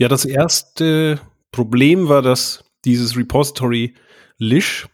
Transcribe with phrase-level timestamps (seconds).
[0.00, 1.20] Ja, das erste
[1.52, 3.92] Problem war, dass dieses Repository
[4.38, 4.88] Lish,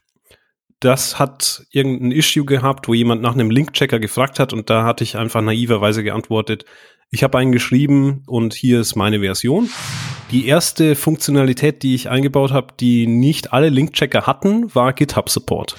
[0.81, 5.05] das hat irgendein Issue gehabt, wo jemand nach einem Link-Checker gefragt hat und da hatte
[5.05, 6.65] ich einfach naiverweise geantwortet,
[7.13, 9.71] ich habe einen geschrieben und hier ist meine Version.
[10.33, 15.77] Die erste Funktionalität, die ich eingebaut habe, die nicht alle Link-Checker hatten, war GitHub Support.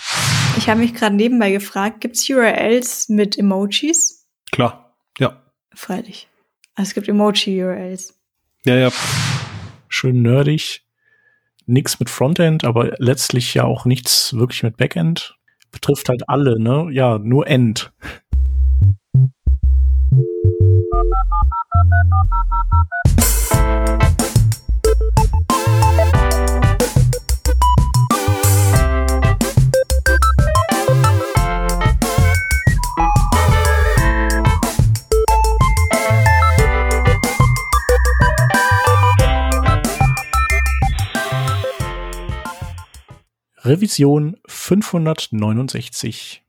[0.57, 4.25] Ich habe mich gerade nebenbei gefragt, gibt es URLs mit Emojis?
[4.53, 5.43] Klar, ja.
[5.75, 6.29] Freilich.
[6.75, 8.16] Also es gibt Emoji-URLs.
[8.67, 8.89] Ja, ja.
[9.87, 10.83] Schön nerdig.
[11.67, 15.37] Nix mit Frontend, aber letztlich ja auch nichts wirklich mit Backend.
[15.71, 16.89] Betrifft halt alle, ne?
[16.91, 17.93] Ja, nur End.
[43.67, 46.41] Revision 569.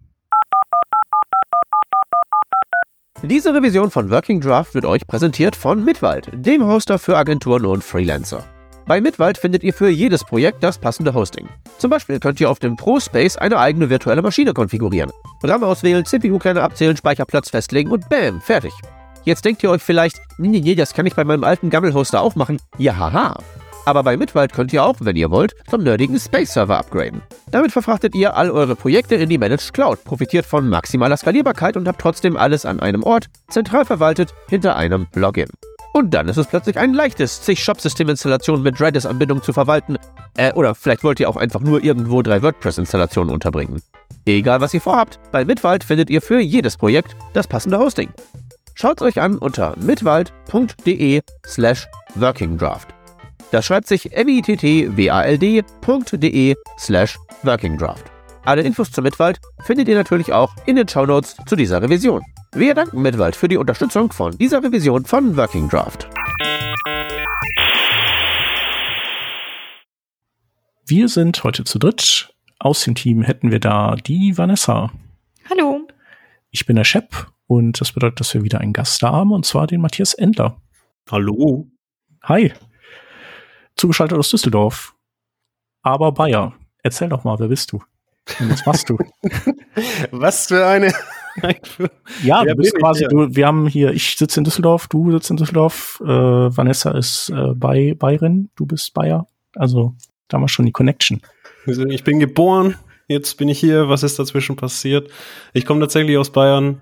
[3.25, 7.83] Diese Revision von Working Draft wird euch präsentiert von Mitwald, dem Hoster für Agenturen und
[7.83, 8.45] Freelancer.
[8.87, 11.49] Bei Mitwald findet ihr für jedes Projekt das passende Hosting.
[11.79, 15.11] Zum Beispiel könnt ihr auf dem ProSpace eine eigene virtuelle Maschine konfigurieren.
[15.43, 18.73] RAM auswählen, CPU-Kerne abzählen, Speicherplatz festlegen und bam, fertig.
[19.25, 22.37] Jetzt denkt ihr euch vielleicht, nee, nee, das kann ich bei meinem alten Gammel-Hoster auch
[22.37, 22.61] machen.
[22.79, 23.41] Ja, haha.
[23.89, 27.23] Aber bei Mitwald könnt ihr auch, wenn ihr wollt, zum nerdigen Space-Server upgraden.
[27.53, 31.89] Damit verfrachtet ihr all eure Projekte in die Managed Cloud, profitiert von maximaler Skalierbarkeit und
[31.89, 35.49] habt trotzdem alles an einem Ort, zentral verwaltet, hinter einem Login.
[35.95, 39.97] Und dann ist es plötzlich ein leichtes, sich Shop-System-Installationen mit Redis-Anbindung zu verwalten.
[40.37, 43.81] Äh, oder vielleicht wollt ihr auch einfach nur irgendwo drei WordPress-Installationen unterbringen.
[44.27, 48.11] Egal was ihr vorhabt, bei Mitwald findet ihr für jedes Projekt das passende Hosting.
[48.75, 52.98] Schaut euch an unter mitwald.de slash workingdraft.
[53.51, 54.11] Das schreibt sich
[54.91, 58.05] mittwald.de slash workingdraft.
[58.45, 62.23] Alle Infos zu Mitwald findet ihr natürlich auch in den Shownotes zu dieser Revision.
[62.53, 66.09] Wir danken Mitwald für die Unterstützung von dieser Revision von Working Draft.
[70.87, 72.35] Wir sind heute zu dritt.
[72.59, 74.91] Aus dem Team hätten wir da die Vanessa.
[75.49, 75.87] Hallo.
[76.51, 79.47] Ich bin der Shep und das bedeutet, dass wir wieder einen Gast da haben und
[79.47, 80.61] zwar den Matthias Endler.
[81.11, 81.67] Hallo.
[82.25, 82.53] Hi.
[83.79, 84.95] Zugeschaltet aus Düsseldorf.
[85.83, 86.53] Aber Bayer.
[86.83, 87.83] Erzähl doch mal, wer bist du?
[88.41, 88.99] Und was machst du?
[90.11, 90.93] Was für eine.
[92.23, 95.37] ja, du bist quasi, du, wir haben hier, ich sitze in Düsseldorf, du sitzt in
[95.37, 99.27] Düsseldorf, äh, Vanessa ist äh, bei Bayerin, du bist Bayer.
[99.55, 99.95] Also
[100.27, 101.23] da haben wir schon die Connection.
[101.67, 103.89] Also ich bin geboren, jetzt bin ich hier.
[103.89, 105.11] Was ist dazwischen passiert?
[105.53, 106.81] Ich komme tatsächlich aus Bayern,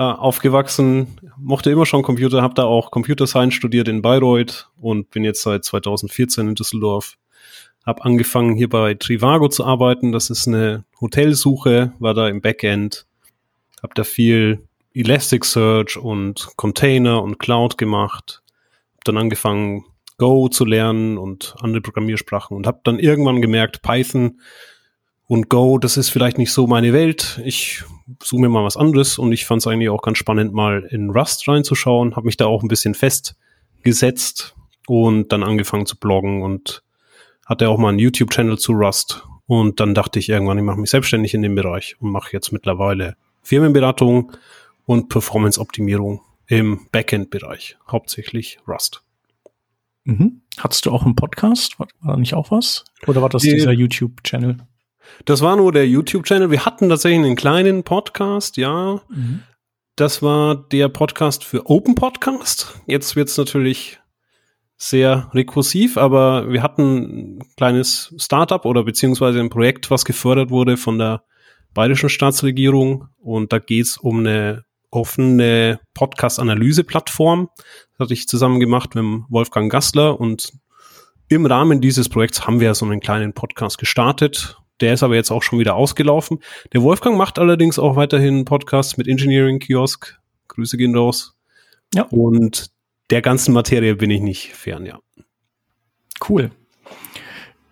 [0.00, 5.10] äh, aufgewachsen, mochte immer schon Computer, habe da auch Computer Science studiert in Bayreuth und
[5.10, 7.18] bin jetzt seit 2014 in Düsseldorf.
[7.84, 10.10] Habe angefangen hier bei Trivago zu arbeiten.
[10.10, 13.04] Das ist eine Hotelsuche, war da im Backend.
[13.82, 18.42] Habe da viel Elasticsearch und Container und Cloud gemacht.
[18.96, 19.84] Hab dann angefangen
[20.16, 24.40] Go zu lernen und andere Programmiersprachen und habe dann irgendwann gemerkt, Python
[25.26, 27.38] und Go, das ist vielleicht nicht so meine Welt.
[27.44, 27.84] Ich
[28.22, 31.10] suche mir mal was anderes und ich fand es eigentlich auch ganz spannend, mal in
[31.10, 32.16] Rust reinzuschauen.
[32.16, 34.54] Habe mich da auch ein bisschen festgesetzt
[34.86, 36.82] und dann angefangen zu bloggen und
[37.46, 39.26] hatte auch mal einen YouTube-Channel zu Rust.
[39.46, 42.52] Und dann dachte ich irgendwann, ich mache mich selbstständig in dem Bereich und mache jetzt
[42.52, 44.32] mittlerweile Firmenberatung
[44.86, 49.02] und Performance-Optimierung im Backend-Bereich, hauptsächlich Rust.
[50.04, 50.42] Mhm.
[50.58, 51.78] Hattest du auch einen Podcast?
[51.78, 52.84] War, war da nicht auch was?
[53.06, 53.54] Oder war das Nee.
[53.54, 54.56] dieser YouTube-Channel?
[55.24, 56.50] Das war nur der YouTube-Channel.
[56.50, 59.00] Wir hatten tatsächlich einen kleinen Podcast, ja.
[59.96, 62.80] Das war der Podcast für Open Podcast.
[62.86, 64.00] Jetzt wird's natürlich
[64.76, 70.78] sehr rekursiv, aber wir hatten ein kleines Startup oder beziehungsweise ein Projekt, was gefördert wurde
[70.78, 71.22] von der
[71.74, 73.08] bayerischen Staatsregierung.
[73.18, 77.50] Und da geht's um eine offene Podcast-Analyse-Plattform.
[77.56, 80.52] Das hatte ich zusammen gemacht mit Wolfgang Gassler und
[81.28, 84.59] im Rahmen dieses Projekts haben wir so einen kleinen Podcast gestartet.
[84.80, 86.40] Der ist aber jetzt auch schon wieder ausgelaufen.
[86.72, 90.18] Der Wolfgang macht allerdings auch weiterhin Podcasts mit Engineering Kiosk.
[90.48, 91.36] Grüße gehen raus.
[91.94, 92.04] Ja.
[92.04, 92.70] Und
[93.10, 95.00] der ganzen Materie bin ich nicht fern, ja.
[96.28, 96.50] Cool.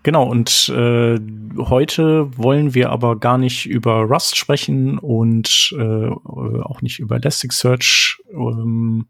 [0.03, 1.19] Genau, und äh,
[1.59, 8.23] heute wollen wir aber gar nicht über Rust sprechen und äh, auch nicht über Elasticsearch
[8.33, 9.07] ähm,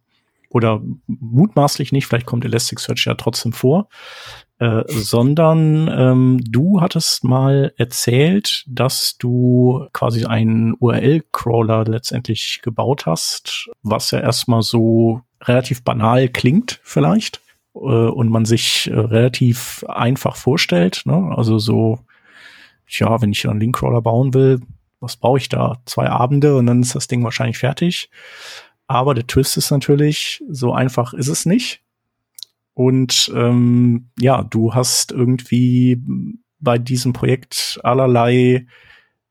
[0.51, 3.89] oder mutmaßlich nicht, vielleicht kommt Elasticsearch ja trotzdem vor,
[4.59, 13.69] äh, sondern ähm, du hattest mal erzählt, dass du quasi einen URL-Crawler letztendlich gebaut hast,
[13.83, 17.41] was ja erstmal so relativ banal klingt vielleicht.
[17.75, 21.03] äh, und man sich äh, relativ einfach vorstellt.
[21.05, 21.33] Ne?
[21.37, 22.01] Also so,
[22.89, 24.61] ja, wenn ich einen Linkcrawler bauen will,
[25.01, 25.77] was brauche ich da?
[25.85, 28.11] Zwei Abende und dann ist das Ding wahrscheinlich fertig.
[28.89, 31.83] Aber der Twist ist natürlich, so einfach ist es nicht.
[32.79, 36.01] Und ähm, ja, du hast irgendwie
[36.61, 38.69] bei diesem Projekt allerlei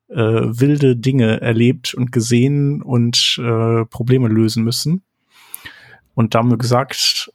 [0.09, 5.01] äh, wilde Dinge erlebt und gesehen und äh, Probleme lösen müssen.
[6.13, 7.31] Und da haben wir gesagt,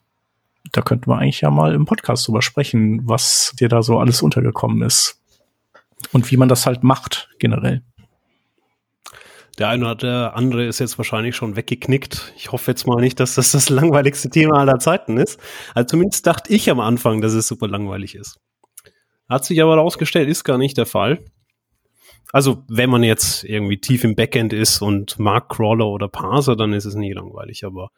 [0.73, 4.21] da könnten wir eigentlich ja mal im Podcast drüber sprechen, was dir da so alles
[4.21, 5.19] untergekommen ist.
[6.13, 7.81] Und wie man das halt macht, generell.
[9.59, 12.33] Der eine oder der andere ist jetzt wahrscheinlich schon weggeknickt.
[12.37, 15.39] Ich hoffe jetzt mal nicht, dass das das langweiligste Thema aller Zeiten ist.
[15.75, 18.39] Also zumindest dachte ich am Anfang, dass es super langweilig ist.
[19.29, 21.25] Hat sich aber herausgestellt, ist gar nicht der Fall.
[22.33, 26.73] Also wenn man jetzt irgendwie tief im Backend ist und mag Crawler oder Parser, dann
[26.73, 27.65] ist es nie langweilig.
[27.65, 27.91] Aber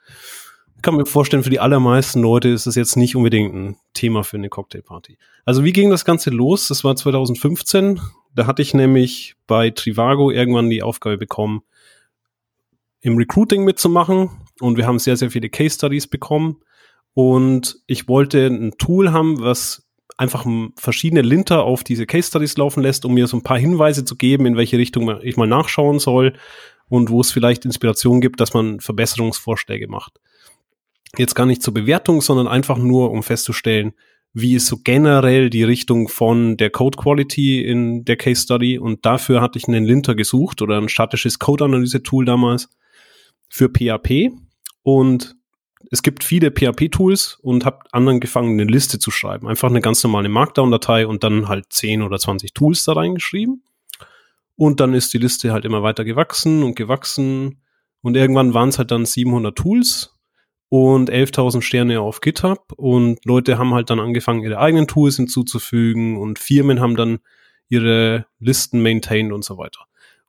[0.77, 4.25] ich kann mir vorstellen, für die allermeisten Leute ist es jetzt nicht unbedingt ein Thema
[4.25, 5.19] für eine Cocktailparty.
[5.45, 6.67] Also wie ging das Ganze los?
[6.67, 8.01] Das war 2015.
[8.35, 11.63] Da hatte ich nämlich bei Trivago irgendwann die Aufgabe bekommen,
[13.01, 14.31] im Recruiting mitzumachen.
[14.61, 16.61] Und wir haben sehr, sehr viele Case Studies bekommen.
[17.13, 19.87] Und ich wollte ein Tool haben, was
[20.17, 20.47] einfach
[20.77, 24.17] verschiedene Linter auf diese Case Studies laufen lässt, um mir so ein paar Hinweise zu
[24.17, 26.35] geben, in welche Richtung ich mal nachschauen soll
[26.89, 30.21] und wo es vielleicht Inspiration gibt, dass man Verbesserungsvorschläge macht.
[31.17, 33.95] Jetzt gar nicht zur Bewertung, sondern einfach nur, um festzustellen,
[34.35, 39.07] wie ist so generell die Richtung von der Code Quality in der Case Study und
[39.07, 42.69] dafür hatte ich einen Linter gesucht oder ein statisches Code-Analyse-Tool damals
[43.49, 44.33] für PHP
[44.83, 45.37] und
[45.91, 49.47] es gibt viele PHP-Tools und habe anderen gefangen, eine Liste zu schreiben.
[49.47, 53.63] Einfach eine ganz normale Markdown-Datei und dann halt 10 oder 20 Tools da reingeschrieben.
[54.57, 57.61] Und dann ist die Liste halt immer weiter gewachsen und gewachsen.
[58.01, 60.14] Und irgendwann waren es halt dann 700 Tools
[60.69, 62.73] und 11.000 Sterne auf GitHub.
[62.77, 66.17] Und Leute haben halt dann angefangen, ihre eigenen Tools hinzuzufügen.
[66.17, 67.21] Und Firmen haben dann
[67.69, 69.87] ihre Listen maintained und so weiter.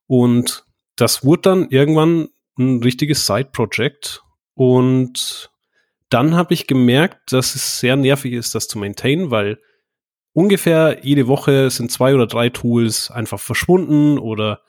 [0.07, 0.65] Und
[0.95, 4.23] das wurde dann irgendwann ein richtiges Side-Project.
[4.53, 5.51] Und
[6.09, 9.59] dann habe ich gemerkt, dass es sehr nervig ist, das zu maintainen, weil
[10.33, 14.61] ungefähr jede Woche sind zwei oder drei Tools einfach verschwunden oder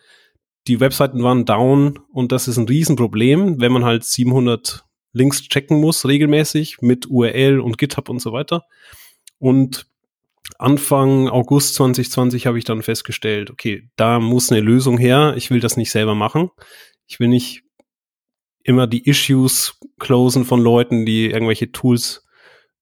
[0.66, 1.98] die Webseiten waren down.
[2.12, 4.85] Und das ist ein Riesenproblem, wenn man halt 700
[5.16, 8.66] Links checken muss, regelmäßig mit URL und GitHub und so weiter.
[9.38, 9.86] Und
[10.58, 15.34] Anfang August 2020 habe ich dann festgestellt, okay, da muss eine Lösung her.
[15.36, 16.50] Ich will das nicht selber machen.
[17.06, 17.62] Ich will nicht
[18.62, 22.26] immer die Issues closen von Leuten, die irgendwelche Tools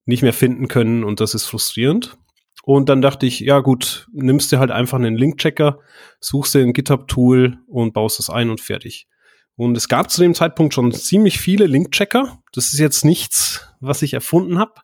[0.05, 2.17] nicht mehr finden können und das ist frustrierend.
[2.65, 5.79] Und dann dachte ich, ja gut, nimmst du halt einfach einen Link-Checker,
[6.21, 9.07] suchst dir ein GitHub-Tool und baust das ein und fertig.
[9.57, 12.43] Und es gab zu dem Zeitpunkt schon ziemlich viele Link-Checker.
[12.53, 14.75] Das ist jetzt nichts, was ich erfunden habe.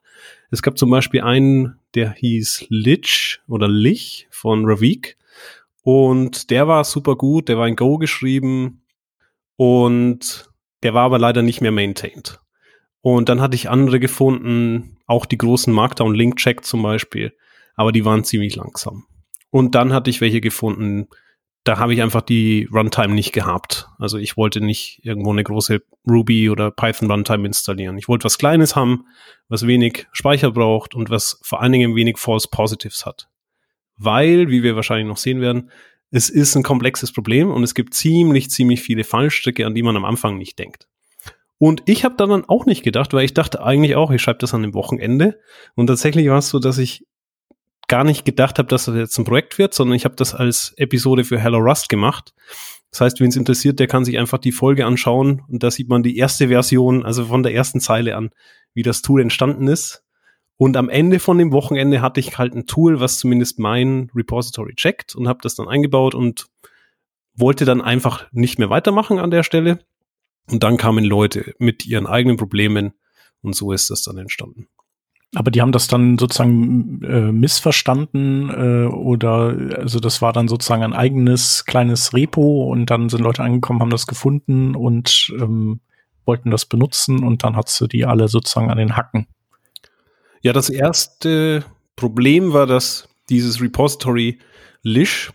[0.50, 5.16] Es gab zum Beispiel einen, der hieß Lich oder Lich von Ravik.
[5.82, 8.82] Und der war super gut, der war in Go geschrieben
[9.56, 10.50] und
[10.82, 12.40] der war aber leider nicht mehr maintained.
[13.00, 17.34] Und dann hatte ich andere gefunden, auch die großen Markdown Link Check zum Beispiel,
[17.74, 19.06] aber die waren ziemlich langsam.
[19.50, 21.08] Und dann hatte ich welche gefunden,
[21.64, 23.88] da habe ich einfach die Runtime nicht gehabt.
[23.98, 27.98] Also ich wollte nicht irgendwo eine große Ruby oder Python Runtime installieren.
[27.98, 29.04] Ich wollte was Kleines haben,
[29.48, 33.28] was wenig Speicher braucht und was vor allen Dingen wenig False Positives hat.
[33.96, 35.70] Weil, wie wir wahrscheinlich noch sehen werden,
[36.10, 39.96] es ist ein komplexes Problem und es gibt ziemlich, ziemlich viele Fallstricke, an die man
[39.96, 40.88] am Anfang nicht denkt.
[41.58, 44.54] Und ich habe dann auch nicht gedacht, weil ich dachte eigentlich auch, ich schreibe das
[44.54, 45.38] an dem Wochenende.
[45.74, 47.06] Und tatsächlich war es so, dass ich
[47.90, 50.72] gar nicht gedacht habe, dass das jetzt ein Projekt wird, sondern ich habe das als
[50.76, 52.32] Episode für Hello Rust gemacht.
[52.92, 55.88] Das heißt, wen es interessiert, der kann sich einfach die Folge anschauen und da sieht
[55.88, 58.30] man die erste Version, also von der ersten Zeile an,
[58.74, 60.04] wie das Tool entstanden ist.
[60.56, 64.74] Und am Ende von dem Wochenende hatte ich halt ein Tool, was zumindest mein Repository
[64.74, 66.46] checkt und habe das dann eingebaut und
[67.34, 69.80] wollte dann einfach nicht mehr weitermachen an der Stelle.
[70.48, 72.92] Und dann kamen Leute mit ihren eigenen Problemen
[73.42, 74.68] und so ist das dann entstanden.
[75.34, 80.82] Aber die haben das dann sozusagen äh, missverstanden äh, oder also das war dann sozusagen
[80.82, 85.80] ein eigenes kleines Repo und dann sind Leute angekommen, haben das gefunden und ähm,
[86.24, 89.28] wollten das benutzen und dann hast du die alle sozusagen an den Hacken.
[90.42, 94.38] Ja, das erste Problem war, dass dieses Repository
[94.82, 95.32] Lish,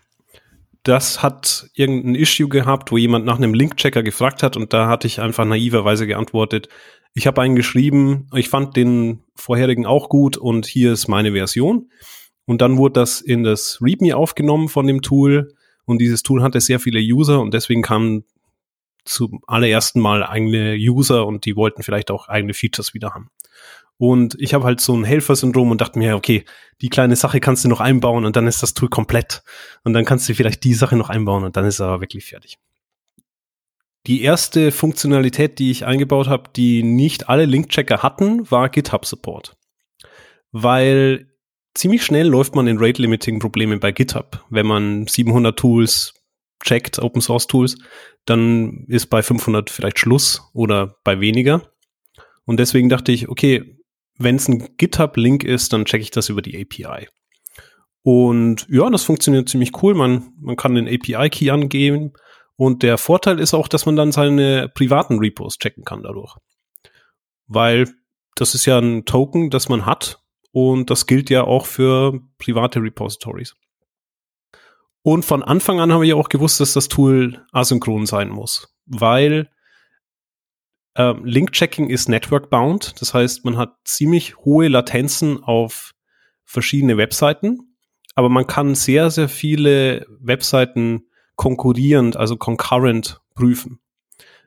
[0.84, 5.08] das hat irgendein Issue gehabt, wo jemand nach einem Link-Checker gefragt hat und da hatte
[5.08, 6.70] ich einfach naiverweise geantwortet,
[7.16, 11.90] ich habe einen geschrieben, ich fand den vorherigen auch gut und hier ist meine Version.
[12.46, 15.54] Und dann wurde das in das README aufgenommen von dem Tool
[15.86, 18.26] und dieses Tool hatte sehr viele User und deswegen kamen
[19.06, 23.30] zum allerersten Mal eigene User und die wollten vielleicht auch eigene Features wieder haben.
[23.98, 26.44] Und ich habe halt so ein Helfersyndrom und dachte mir, okay,
[26.82, 29.42] die kleine Sache kannst du noch einbauen und dann ist das Tool komplett.
[29.86, 32.26] Und dann kannst du vielleicht die Sache noch einbauen und dann ist es aber wirklich
[32.26, 32.58] fertig.
[34.08, 39.58] Die erste Funktionalität, die ich eingebaut habe, die nicht alle Link-Checker hatten, war GitHub Support.
[40.52, 41.28] Weil
[41.74, 44.46] ziemlich schnell läuft man in Rate-Limiting-Probleme bei GitHub.
[44.50, 46.14] Wenn man 700 Tools
[46.64, 47.78] checkt, Open Source Tools,
[48.26, 51.62] dann ist bei 500 vielleicht Schluss oder bei weniger.
[52.46, 53.80] Und deswegen dachte ich, okay,
[54.18, 57.08] wenn es ein GitHub-Link ist, dann checke ich das über die API.
[58.04, 59.96] Und ja, das funktioniert ziemlich cool.
[59.96, 62.14] Man, man kann den API-Key angeben.
[62.58, 66.36] Und der Vorteil ist auch, dass man dann seine privaten Repos checken kann dadurch.
[67.48, 67.94] Weil
[68.36, 70.22] das ist ja ein Token, das man hat.
[70.52, 73.56] Und das gilt ja auch für private Repositories.
[75.02, 78.76] Und von Anfang an habe ich auch gewusst, dass das Tool asynchron sein muss.
[78.86, 79.50] Weil
[80.96, 83.00] ähm, Link-Checking ist network-bound.
[83.02, 85.92] Das heißt, man hat ziemlich hohe Latenzen auf
[86.46, 87.76] verschiedene Webseiten.
[88.16, 93.80] Aber man kann sehr, sehr viele Webseiten konkurrierend, also concurrent prüfen.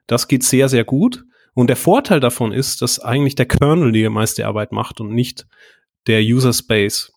[0.07, 1.25] Das geht sehr, sehr gut.
[1.55, 5.47] Und der Vorteil davon ist, dass eigentlich der Kernel die meiste Arbeit macht und nicht
[6.07, 7.13] der User Space.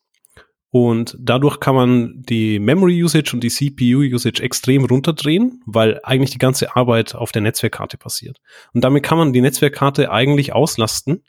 [0.72, 6.32] Und dadurch kann man die Memory Usage und die CPU Usage extrem runterdrehen, weil eigentlich
[6.32, 8.40] die ganze Arbeit auf der Netzwerkkarte passiert.
[8.74, 11.24] Und damit kann man die Netzwerkkarte eigentlich auslasten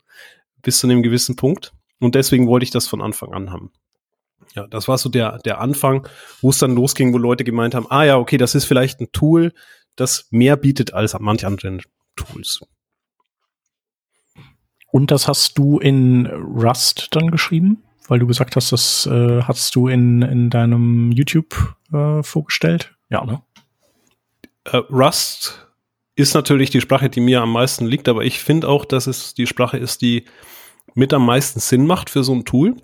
[0.62, 1.72] bis zu einem gewissen Punkt.
[1.98, 3.72] Und deswegen wollte ich das von Anfang an haben.
[4.54, 6.06] Ja, das war so der, der Anfang,
[6.40, 9.10] wo es dann losging, wo Leute gemeint haben, ah ja, okay, das ist vielleicht ein
[9.12, 9.52] Tool,
[9.96, 11.82] das mehr bietet als manche anderen
[12.16, 12.60] Tools.
[14.90, 17.82] Und das hast du in Rust dann geschrieben?
[18.08, 22.94] weil du gesagt hast, das äh, hast du in, in deinem YouTube äh, vorgestellt.
[23.08, 23.40] Ja, ne?
[24.70, 25.66] Uh, Rust
[26.14, 29.34] ist natürlich die Sprache, die mir am meisten liegt, aber ich finde auch, dass es
[29.34, 30.26] die Sprache ist, die
[30.94, 32.76] mit am meisten Sinn macht für so ein Tool.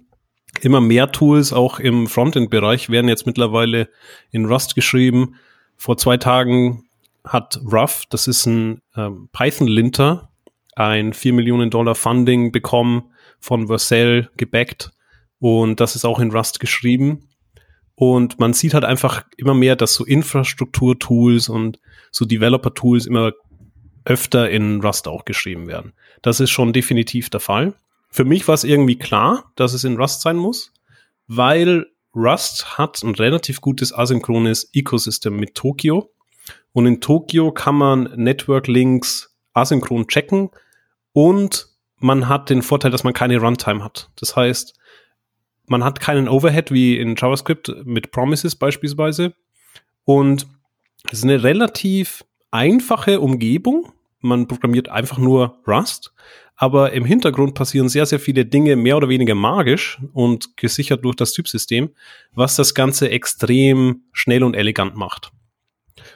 [0.61, 3.89] Immer mehr Tools, auch im Frontend-Bereich, werden jetzt mittlerweile
[4.31, 5.37] in Rust geschrieben.
[5.77, 6.85] Vor zwei Tagen
[7.25, 10.31] hat Ruff, das ist ein ähm, Python-Linter,
[10.75, 14.91] ein 4 Millionen Dollar Funding bekommen, von Vercel gebackt
[15.39, 17.29] und das ist auch in Rust geschrieben.
[17.95, 23.33] Und man sieht halt einfach immer mehr, dass so Infrastruktur-Tools und so Developer-Tools immer
[24.05, 25.93] öfter in Rust auch geschrieben werden.
[26.23, 27.75] Das ist schon definitiv der Fall.
[28.19, 30.73] Für mich war es irgendwie klar, dass es in Rust sein muss,
[31.29, 36.11] weil Rust hat ein relativ gutes asynchrones Ecosystem mit Tokio.
[36.73, 40.51] Und in Tokio kann man Network-Links asynchron checken
[41.13, 44.11] und man hat den Vorteil, dass man keine Runtime hat.
[44.17, 44.75] Das heißt,
[45.67, 49.33] man hat keinen Overhead wie in JavaScript mit Promises beispielsweise.
[50.03, 50.49] Und
[51.05, 53.93] es ist eine relativ einfache Umgebung.
[54.19, 56.13] Man programmiert einfach nur Rust.
[56.61, 61.15] Aber im Hintergrund passieren sehr, sehr viele Dinge mehr oder weniger magisch und gesichert durch
[61.15, 61.91] das Typsystem,
[62.33, 65.31] was das Ganze extrem schnell und elegant macht.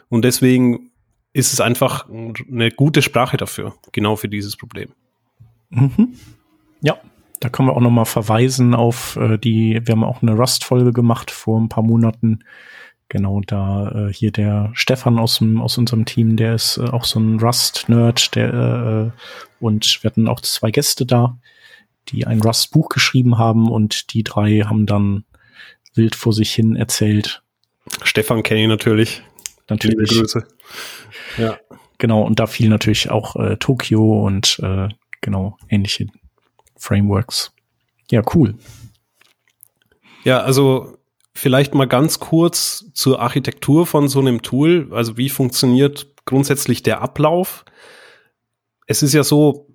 [0.09, 0.91] Und deswegen
[1.33, 4.91] ist es einfach eine gute Sprache dafür, genau für dieses Problem.
[5.71, 6.17] Mhm.
[6.81, 6.99] Ja,
[7.39, 10.93] da können wir auch noch mal verweisen auf äh, die, wir haben auch eine Rust-Folge
[10.93, 12.41] gemacht vor ein paar Monaten.
[13.13, 17.05] Genau, da äh, hier der Stefan aus, dem, aus unserem Team, der ist äh, auch
[17.05, 21.39] so ein Rust-Nerd, der äh, und wir hatten auch zwei Gäste da,
[22.09, 25.25] die ein Rust-Buch geschrieben haben und die drei haben dann
[25.93, 27.43] wild vor sich hin erzählt.
[28.03, 29.23] Stefan kenne ich natürlich.
[29.69, 30.11] Natürlich.
[30.11, 30.49] Liebe Grüße.
[31.37, 31.59] Ja.
[31.99, 34.89] Genau, und da fiel natürlich auch äh, Tokio und äh,
[35.21, 36.07] genau ähnliche
[36.79, 37.53] Frameworks.
[38.11, 38.55] Ja, cool.
[40.25, 40.97] Ja, also
[41.35, 44.89] vielleicht mal ganz kurz zur Architektur von so einem Tool.
[44.93, 47.65] Also wie funktioniert grundsätzlich der Ablauf?
[48.87, 49.69] Es ist ja so,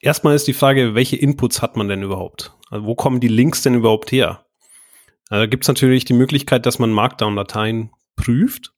[0.00, 2.54] erstmal ist die Frage, welche Inputs hat man denn überhaupt?
[2.70, 4.46] Also wo kommen die Links denn überhaupt her?
[5.28, 8.72] Also da gibt es natürlich die Möglichkeit, dass man Markdown-Dateien prüft.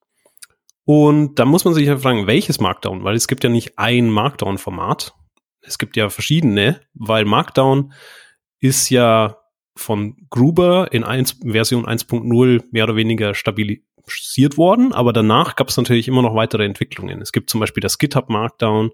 [0.85, 3.05] Und da muss man sich ja fragen, welches Markdown?
[3.05, 5.15] Weil es gibt ja nicht ein Markdown-Format
[5.63, 7.93] es gibt ja verschiedene, weil Markdown
[8.61, 9.39] ist ja
[9.81, 15.77] von Gruber in 1, Version 1.0 mehr oder weniger stabilisiert worden, aber danach gab es
[15.77, 17.21] natürlich immer noch weitere Entwicklungen.
[17.23, 18.91] Es gibt zum Beispiel das GitHub Markdown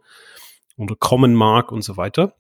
[0.76, 2.34] oder Common Mark und so weiter.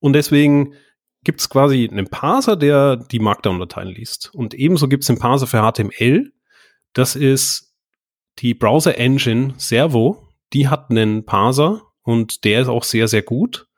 [0.00, 0.74] Und deswegen
[1.22, 4.34] gibt es quasi einen Parser, der die Markdown-Dateien liest.
[4.34, 6.32] Und ebenso gibt es einen Parser für HTML.
[6.92, 7.74] Das ist
[8.40, 10.28] die Browser-Engine Servo.
[10.52, 13.68] Die hat einen Parser und der ist auch sehr, sehr gut.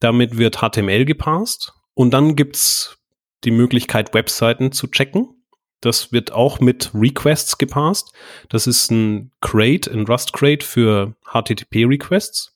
[0.00, 2.95] Damit wird HTML gepasst und dann gibt's
[3.46, 5.28] die Möglichkeit, Webseiten zu checken.
[5.80, 8.12] Das wird auch mit Requests gepasst.
[8.48, 12.54] Das ist ein Crate, ein Rust Crate für HTTP Requests.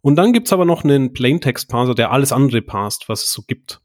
[0.00, 3.80] Und dann gibt's aber noch einen Plaintext-Parser, der alles andere parst, was es so gibt.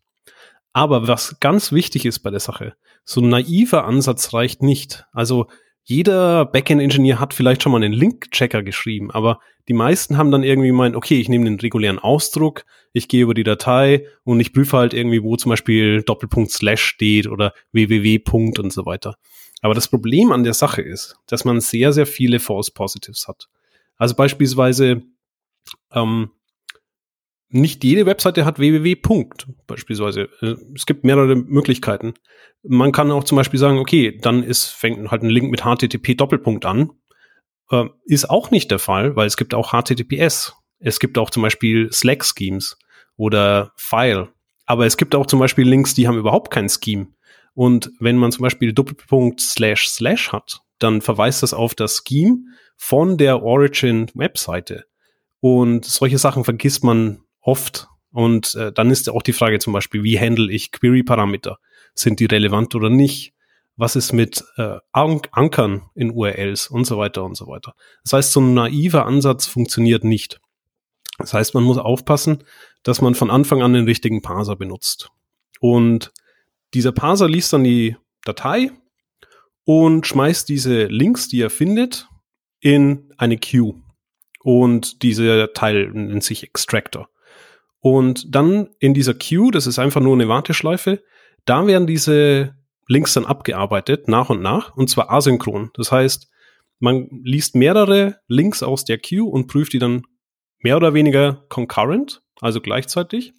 [0.74, 5.06] Aber was ganz wichtig ist bei der Sache, so ein naiver Ansatz reicht nicht.
[5.12, 5.48] Also
[5.84, 10.70] jeder Backend-Ingenieur hat vielleicht schon mal einen Link-Checker geschrieben, aber die meisten haben dann irgendwie
[10.70, 14.78] gemeint, okay, ich nehme den regulären Ausdruck, ich gehe über die Datei und ich prüfe
[14.78, 18.22] halt irgendwie, wo zum Beispiel Doppelpunkt Slash steht oder www.
[18.32, 19.16] und so weiter.
[19.62, 23.48] Aber das Problem an der Sache ist, dass man sehr, sehr viele False Positives hat.
[23.98, 25.04] Also beispielsweise,
[25.94, 26.32] ähm,
[27.54, 28.96] nicht jede Webseite hat www.
[29.68, 30.30] beispielsweise.
[30.42, 32.14] Äh, es gibt mehrere Möglichkeiten.
[32.64, 36.16] Man kann auch zum Beispiel sagen, okay, dann ist, fängt halt ein Link mit HTTP
[36.16, 36.92] Doppelpunkt an.
[37.70, 40.56] Äh, ist auch nicht der Fall, weil es gibt auch HTTPS.
[40.80, 42.78] Es gibt auch zum Beispiel Slack Schemes
[43.18, 44.30] oder File.
[44.66, 47.08] Aber es gibt auch zum Beispiel Links, die haben überhaupt kein Scheme.
[47.54, 52.46] Und wenn man zum Beispiel Doppelpunkt slash slash hat, dann verweist das auf das Scheme
[52.78, 54.86] von der Origin-Webseite.
[55.40, 57.88] Und solche Sachen vergisst man oft.
[58.12, 61.60] Und äh, dann ist auch die Frage zum Beispiel, wie handle ich Query-Parameter?
[61.94, 63.34] Sind die relevant oder nicht?
[63.78, 67.74] Was ist mit äh, An Ankern in URLs und so weiter und so weiter?
[68.04, 70.40] Das heißt, so ein naiver Ansatz funktioniert nicht.
[71.18, 72.44] Das heißt, man muss aufpassen,
[72.84, 75.10] dass man von Anfang an den richtigen Parser benutzt.
[75.60, 76.12] Und
[76.74, 78.72] dieser Parser liest dann die Datei
[79.64, 82.08] und schmeißt diese Links, die er findet,
[82.60, 83.82] in eine Queue.
[84.44, 87.10] Und dieser Teil nennt sich Extractor.
[87.82, 91.04] Und dann in dieser Queue, das ist einfach nur eine Warteschleife,
[91.46, 92.56] da werden diese
[92.88, 95.72] Links dann abgearbeitet, nach und nach, und zwar asynchron.
[95.74, 96.30] Das heißt,
[96.80, 100.04] man liest mehrere Links aus der Queue und prüft die dann
[100.60, 103.34] mehr oder weniger concurrent, also gleichzeitig.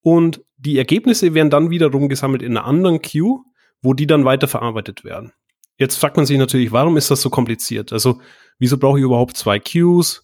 [0.00, 3.40] Und die Ergebnisse werden dann wiederum gesammelt in einer anderen Queue,
[3.82, 5.32] wo die dann weiterverarbeitet werden.
[5.76, 7.92] Jetzt fragt man sich natürlich, warum ist das so kompliziert?
[7.92, 8.20] Also,
[8.58, 10.22] wieso brauche ich überhaupt zwei Queues?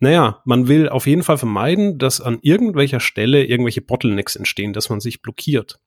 [0.00, 4.90] Naja, man will auf jeden Fall vermeiden, dass an irgendwelcher Stelle irgendwelche Bottlenecks entstehen, dass
[4.90, 5.80] man sich blockiert.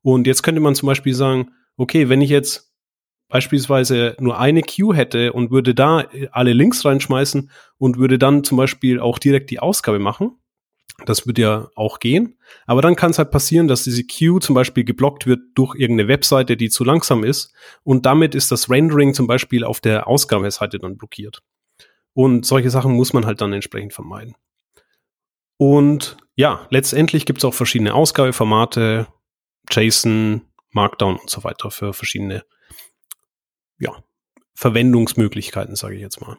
[0.00, 2.72] Und jetzt könnte man zum Beispiel sagen, okay, wenn ich jetzt
[3.28, 8.58] beispielsweise nur eine Queue hätte und würde da alle Links reinschmeißen und würde dann zum
[8.58, 10.32] Beispiel auch direkt die Ausgabe machen,
[11.06, 12.36] das würde ja auch gehen.
[12.66, 16.08] Aber dann kann es halt passieren, dass diese Queue zum Beispiel geblockt wird durch irgendeine
[16.08, 17.54] Webseite, die zu langsam ist.
[17.82, 21.42] Und damit ist das Rendering zum Beispiel auf der Ausgabeseite dann blockiert.
[22.14, 24.34] Und solche Sachen muss man halt dann entsprechend vermeiden.
[25.56, 29.06] Und ja, letztendlich gibt es auch verschiedene Ausgabeformate,
[29.70, 32.44] JSON, Markdown und so weiter für verschiedene
[33.78, 34.02] ja,
[34.54, 36.38] Verwendungsmöglichkeiten, sage ich jetzt mal.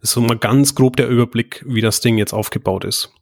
[0.00, 3.12] Das ist so mal ganz grob der Überblick, wie das Ding jetzt aufgebaut ist.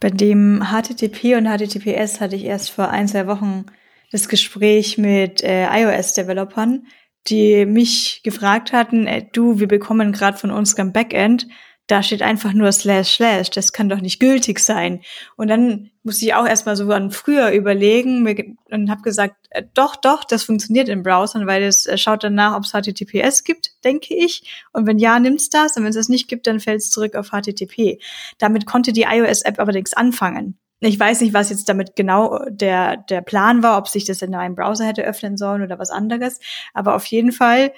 [0.00, 3.66] Bei dem HTTP und HTTPS hatte ich erst vor ein, zwei Wochen
[4.10, 6.86] das Gespräch mit äh, iOS-Developern,
[7.28, 11.46] die mich gefragt hatten, äh, du, wir bekommen gerade von unserem Backend
[11.90, 15.00] da steht einfach nur slash slash, das kann doch nicht gültig sein.
[15.36, 19.96] Und dann musste ich auch erstmal so an früher überlegen und habe gesagt, äh, doch,
[19.96, 24.14] doch, das funktioniert in Browsern, weil es äh, schaut danach, ob es HTTPS gibt, denke
[24.14, 24.66] ich.
[24.72, 25.76] Und wenn ja, nimmt's das.
[25.76, 27.98] Und wenn es das nicht gibt, dann fällt es zurück auf HTTP.
[28.38, 30.58] Damit konnte die iOS-App nichts anfangen.
[30.80, 34.34] Ich weiß nicht, was jetzt damit genau der, der Plan war, ob sich das in
[34.34, 36.40] einem Browser hätte öffnen sollen oder was anderes.
[36.72, 37.72] Aber auf jeden Fall,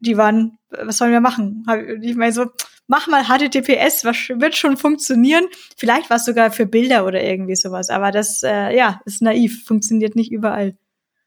[0.00, 1.64] die waren, was sollen wir machen?
[2.02, 2.46] Ich meine so,
[2.88, 5.46] mach mal HTTPS, was wird schon funktionieren.
[5.76, 9.64] Vielleicht war es sogar für Bilder oder irgendwie sowas, aber das, äh, ja, ist naiv,
[9.64, 10.76] funktioniert nicht überall.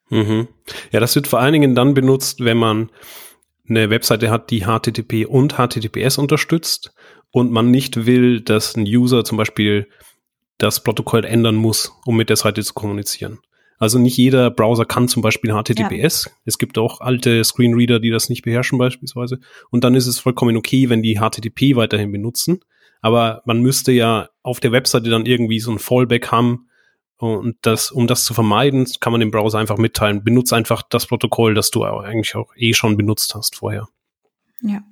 [0.10, 0.50] Mhm.
[0.92, 2.92] Ja, das wird vor allen Dingen dann benutzt, wenn man
[3.70, 6.94] eine Webseite hat, die HTTP und HTTPS unterstützt
[7.32, 9.88] und man nicht will, dass ein User zum Beispiel
[10.62, 13.40] das Protokoll ändern muss, um mit der Seite zu kommunizieren.
[13.82, 16.26] Also nicht jeder Browser kann zum Beispiel HTTPS.
[16.26, 16.32] Ja.
[16.46, 19.40] Es gibt auch alte Screenreader, die das nicht beherrschen beispielsweise.
[19.72, 22.60] Und dann ist es vollkommen okay, wenn die HTTP weiterhin benutzen.
[23.02, 26.68] Aber man müsste ja auf der Webseite dann irgendwie so ein Fallback haben.
[27.18, 30.24] Und das, um das zu vermeiden, kann man dem Browser einfach mitteilen.
[30.24, 33.88] Benutze einfach das Protokoll, das du eigentlich auch eh schon benutzt hast vorher.
[34.62, 34.84] Ja.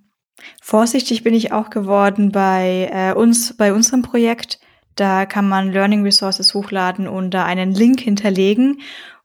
[0.63, 4.60] Vorsichtig bin ich auch geworden bei äh, uns, bei unserem Projekt
[4.99, 8.81] da kann man Learning Resources hochladen und da einen Link hinterlegen.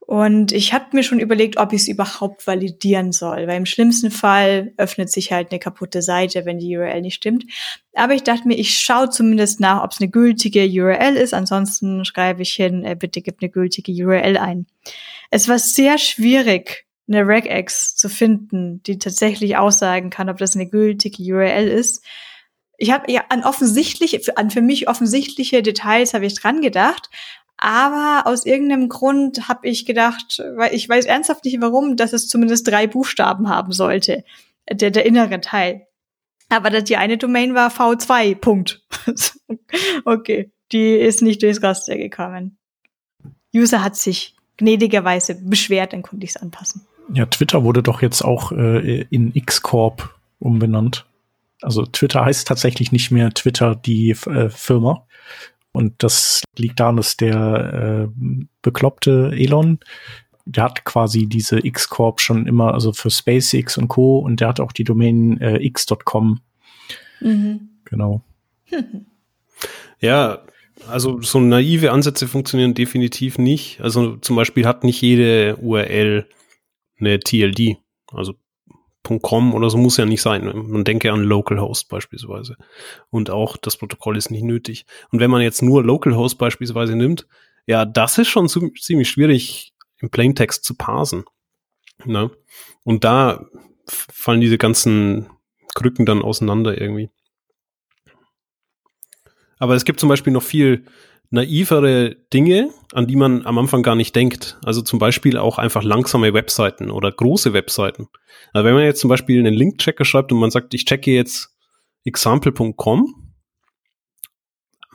[0.07, 4.11] Und ich habe mir schon überlegt, ob ich es überhaupt validieren soll, weil im schlimmsten
[4.11, 7.47] Fall öffnet sich halt eine kaputte Seite, wenn die URL nicht stimmt.
[7.95, 11.33] Aber ich dachte mir, ich schaue zumindest nach, ob es eine gültige URL ist.
[11.33, 14.67] Ansonsten schreibe ich hin, äh, bitte gib eine gültige URL ein.
[15.31, 20.69] Es war sehr schwierig, eine Regex zu finden, die tatsächlich aussagen kann, ob das eine
[20.69, 22.05] gültige URL ist
[22.79, 27.11] ich habe ja an offensichtliche, an für mich offensichtliche Details habe ich dran gedacht,
[27.57, 32.29] aber aus irgendeinem Grund habe ich gedacht, weil ich weiß ernsthaft nicht warum, dass es
[32.29, 34.25] zumindest drei Buchstaben haben sollte,
[34.71, 35.87] der, der innere Teil.
[36.49, 38.83] Aber das, die eine Domain war V2, Punkt.
[40.05, 42.59] okay, die ist nicht durchs Raster gekommen.
[43.55, 46.87] User hat sich gnädigerweise beschwert, dann konnte ich es anpassen.
[47.13, 51.07] Ja, Twitter wurde doch jetzt auch äh, in X-Corp umbenannt.
[51.65, 55.07] Also Twitter heißt tatsächlich nicht mehr Twitter die äh, Firma.
[55.73, 59.81] Und das liegt daran, dass der äh, bekloppte Elon,
[60.45, 64.19] der hat quasi diese X-Corp schon immer, also für SpaceX und Co.
[64.19, 66.41] Und der hat auch die Domain äh, x.com.
[67.21, 67.71] Mhm.
[67.85, 68.23] Genau.
[70.01, 70.43] Ja,
[70.89, 73.81] also so naive Ansätze funktionieren definitiv nicht.
[73.81, 76.27] Also zum Beispiel hat nicht jede URL
[77.01, 77.79] eine TLD.
[78.13, 78.35] Also
[79.07, 80.51] .com oder so muss ja nicht sein.
[80.55, 82.57] Man denke an Localhost beispielsweise.
[83.11, 84.87] Und auch das Protokoll ist nicht nötig.
[85.11, 87.27] Und wenn man jetzt nur Localhost beispielsweise nimmt,
[87.67, 91.25] ja, das ist schon ziemlich schwierig im Plaintext zu parsen.
[92.05, 92.31] Ne?
[92.83, 93.47] Und da
[93.87, 95.31] fallen diese ganzen
[95.75, 97.11] Krücken dann auseinander irgendwie.
[99.59, 100.85] Aber es gibt zum Beispiel noch viel
[101.35, 104.57] naivere Dinge, an die man am Anfang gar nicht denkt.
[104.65, 108.09] Also zum Beispiel auch einfach langsame Webseiten oder große Webseiten.
[108.53, 111.55] Also wenn man jetzt zum Beispiel einen Link-Checker schreibt und man sagt, ich checke jetzt
[112.05, 113.33] example.com,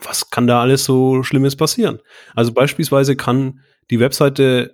[0.02, 2.00] was kann da alles so Schlimmes passieren?
[2.34, 3.60] Also beispielsweise kann
[3.92, 4.74] die Webseite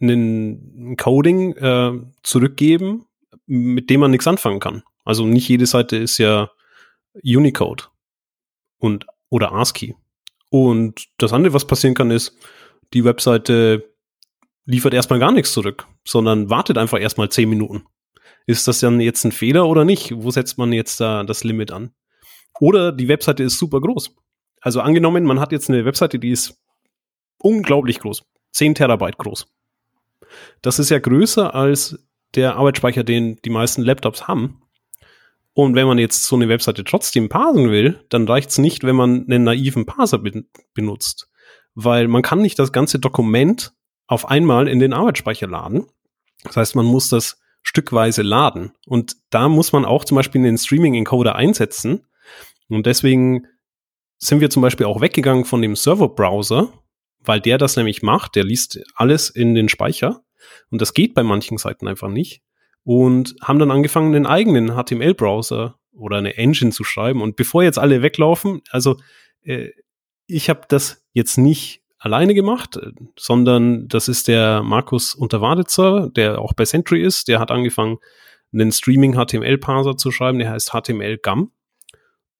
[0.00, 1.92] einen Coding äh,
[2.22, 3.06] zurückgeben,
[3.46, 4.82] mit dem man nichts anfangen kann.
[5.04, 6.50] Also nicht jede Seite ist ja
[7.24, 7.84] Unicode
[8.76, 9.96] und oder ASCII.
[10.50, 12.36] Und das andere, was passieren kann, ist,
[12.94, 13.94] die Webseite
[14.64, 17.84] liefert erstmal gar nichts zurück, sondern wartet einfach erstmal zehn Minuten.
[18.46, 20.12] Ist das dann jetzt ein Fehler oder nicht?
[20.14, 21.92] Wo setzt man jetzt da das Limit an?
[22.60, 24.14] Oder die Webseite ist super groß.
[24.60, 26.60] Also angenommen, man hat jetzt eine Webseite, die ist
[27.38, 28.24] unglaublich groß.
[28.52, 29.46] 10 Terabyte groß.
[30.62, 31.98] Das ist ja größer als
[32.34, 34.62] der Arbeitsspeicher, den die meisten Laptops haben.
[35.58, 38.94] Und wenn man jetzt so eine Webseite trotzdem parsen will, dann reicht es nicht, wenn
[38.94, 41.28] man einen naiven Parser be benutzt.
[41.74, 43.74] Weil man kann nicht das ganze Dokument
[44.06, 45.88] auf einmal in den Arbeitsspeicher laden.
[46.44, 48.70] Das heißt, man muss das stückweise laden.
[48.86, 52.06] Und da muss man auch zum Beispiel den Streaming-Encoder einsetzen.
[52.68, 53.48] Und deswegen
[54.16, 56.72] sind wir zum Beispiel auch weggegangen von dem Server-Browser,
[57.18, 58.36] weil der das nämlich macht.
[58.36, 60.22] Der liest alles in den Speicher.
[60.70, 62.42] Und das geht bei manchen Seiten einfach nicht
[62.88, 67.20] und haben dann angefangen, einen eigenen HTML-Browser oder eine Engine zu schreiben.
[67.20, 68.96] Und bevor jetzt alle weglaufen, also
[69.42, 69.72] äh,
[70.26, 72.80] ich habe das jetzt nicht alleine gemacht,
[73.18, 77.28] sondern das ist der Markus Unterwaditzer, der auch bei Sentry ist.
[77.28, 77.98] Der hat angefangen,
[78.54, 81.52] einen Streaming-HTML-Parser zu schreiben, der heißt HTML-GAM.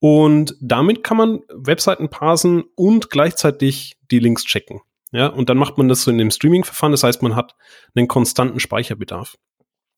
[0.00, 4.80] Und damit kann man Webseiten parsen und gleichzeitig die Links checken.
[5.12, 6.92] Ja, und dann macht man das so in dem Streaming-Verfahren.
[6.92, 7.54] Das heißt, man hat
[7.94, 9.36] einen konstanten Speicherbedarf.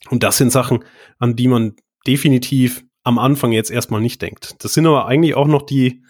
[0.09, 0.85] Und das sind Sachen,
[1.19, 4.57] an die man definitiv am Anfang jetzt erstmal nicht denkt.
[4.65, 6.03] Das sind aber eigentlich auch noch die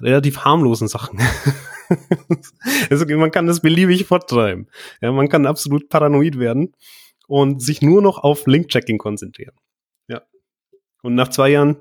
[0.00, 1.20] relativ harmlosen Sachen.
[2.90, 4.68] also man kann das beliebig forttreiben.
[5.00, 6.74] Ja, man kann absolut paranoid werden
[7.26, 9.54] und sich nur noch auf Link-Checking konzentrieren.
[10.08, 10.22] Ja.
[11.02, 11.76] Und nach zwei Jahren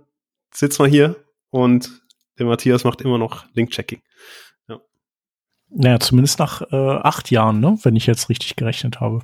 [0.53, 1.15] sitzt man hier
[1.49, 2.01] und
[2.39, 4.01] der Matthias macht immer noch Link-Checking.
[4.67, 4.79] Ja.
[5.69, 7.77] Naja, zumindest nach äh, acht Jahren, ne?
[7.83, 9.21] wenn ich jetzt richtig gerechnet habe.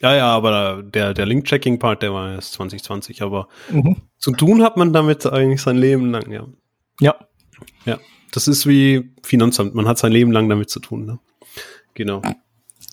[0.00, 3.96] Ja, ja, aber der, der Link-Checking-Part, der war erst 2020, aber mhm.
[4.18, 6.46] zu tun hat man damit eigentlich sein Leben lang, ja.
[7.00, 7.14] Ja.
[7.84, 7.98] Ja.
[8.32, 11.18] Das ist wie Finanzamt, man hat sein Leben lang damit zu tun, ne?
[11.94, 12.22] Genau.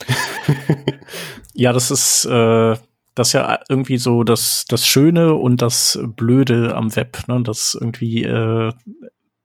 [1.54, 2.76] ja, das ist, äh,
[3.16, 7.42] das ist ja irgendwie so das, das Schöne und das Blöde am Web, ne?
[7.42, 8.74] Dass irgendwie äh,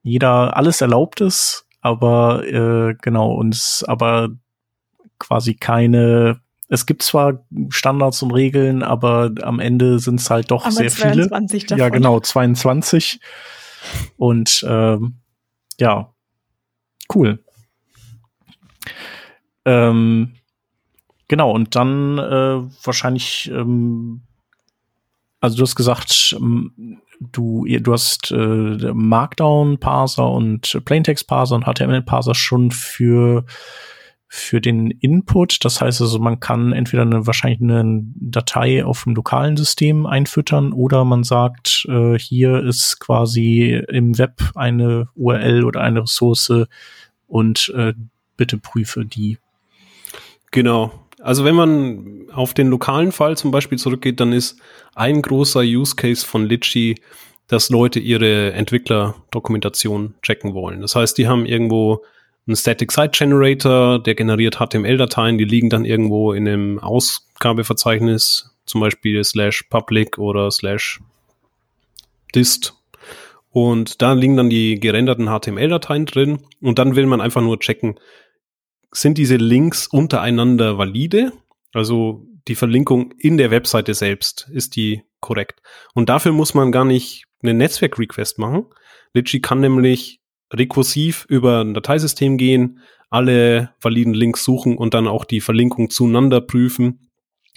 [0.02, 4.30] jeder alles erlaubt ist, aber äh, genau, uns aber
[5.18, 10.64] quasi keine es gibt zwar Standards und Regeln, aber am Ende sind es halt doch
[10.64, 11.66] aber sehr 22 viele.
[11.68, 11.78] Davon.
[11.78, 13.20] Ja, genau, 22.
[14.16, 15.16] Und ähm,
[15.78, 16.12] ja,
[17.14, 17.44] cool.
[19.64, 20.34] Ähm,
[21.28, 24.22] genau, und dann äh, wahrscheinlich, ähm,
[25.40, 32.70] also du hast gesagt, ähm, du, du hast äh, Markdown-Parser und Plaintext-Parser und HTML-Parser schon
[32.70, 33.44] für
[34.36, 35.64] für den Input.
[35.64, 40.72] Das heißt also, man kann entweder eine, wahrscheinlich eine Datei auf dem lokalen System einfüttern
[40.72, 46.52] oder man sagt, äh, hier ist quasi im Web eine URL oder eine Ressource
[47.28, 47.94] und äh,
[48.36, 49.38] bitte prüfe die.
[50.50, 50.90] Genau.
[51.20, 54.58] Also wenn man auf den lokalen Fall zum Beispiel zurückgeht, dann ist
[54.96, 56.96] ein großer Use Case von Litchi,
[57.46, 60.80] dass Leute ihre Entwicklerdokumentation checken wollen.
[60.80, 62.02] Das heißt, die haben irgendwo
[62.46, 68.80] ein Static Site Generator, der generiert HTML-Dateien, die liegen dann irgendwo in einem Ausgabeverzeichnis, zum
[68.80, 71.00] Beispiel slash public oder slash
[72.34, 72.74] dist.
[73.50, 76.40] Und da liegen dann die gerenderten HTML-Dateien drin.
[76.60, 77.98] Und dann will man einfach nur checken,
[78.90, 81.32] sind diese Links untereinander valide?
[81.72, 85.62] Also die Verlinkung in der Webseite selbst, ist die korrekt?
[85.94, 88.66] Und dafür muss man gar nicht einen Netzwerk-Request machen.
[89.14, 90.20] Litchi kann nämlich
[90.52, 92.80] rekursiv über ein Dateisystem gehen,
[93.10, 97.10] alle validen Links suchen und dann auch die Verlinkung zueinander prüfen.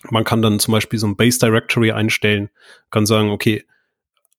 [0.10, 2.50] Man kann dann zum Beispiel so ein Base Directory einstellen,
[2.92, 3.64] kann sagen, okay,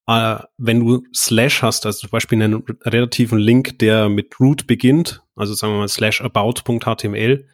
[0.07, 5.21] äh, wenn du Slash hast, also zum Beispiel einen relativen Link, der mit root beginnt,
[5.35, 7.45] also sagen wir mal slash about.html,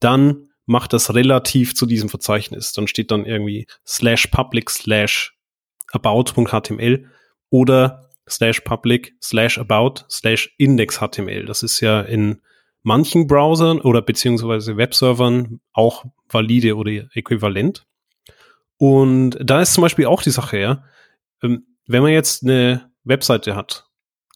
[0.00, 2.72] dann macht das relativ zu diesem Verzeichnis.
[2.72, 5.36] Dann steht dann irgendwie slash public slash
[5.92, 7.06] about.html
[7.50, 11.44] oder slash public slash about slash index.html.
[11.46, 12.40] Das ist ja in
[12.82, 17.86] manchen Browsern oder beziehungsweise Webservern auch valide oder äquivalent.
[18.78, 20.84] Und da ist zum Beispiel auch die Sache, ja,
[21.42, 23.88] ähm, wenn man jetzt eine Webseite hat,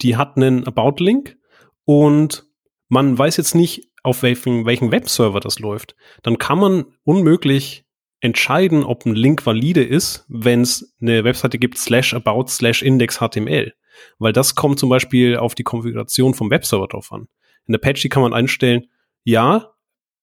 [0.02, 1.36] die hat einen About-Link
[1.84, 2.46] und
[2.88, 7.84] man weiß jetzt nicht, auf welchen, welchen Webserver das läuft, dann kann man unmöglich
[8.20, 13.18] entscheiden, ob ein Link valide ist, wenn es eine Webseite gibt, slash about slash index
[13.18, 13.74] HTML.
[14.18, 17.28] Weil das kommt zum Beispiel auf die Konfiguration vom Webserver drauf an.
[17.66, 18.86] In Apache kann man einstellen,
[19.24, 19.72] ja,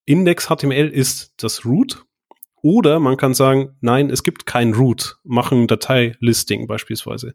[0.04, 2.04] index HTML ist das Root
[2.60, 7.34] oder man kann sagen, nein, es gibt kein Root, machen Dateilisting beispielsweise.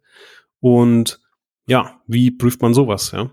[0.59, 1.19] Und
[1.65, 3.31] ja, wie prüft man sowas, ja?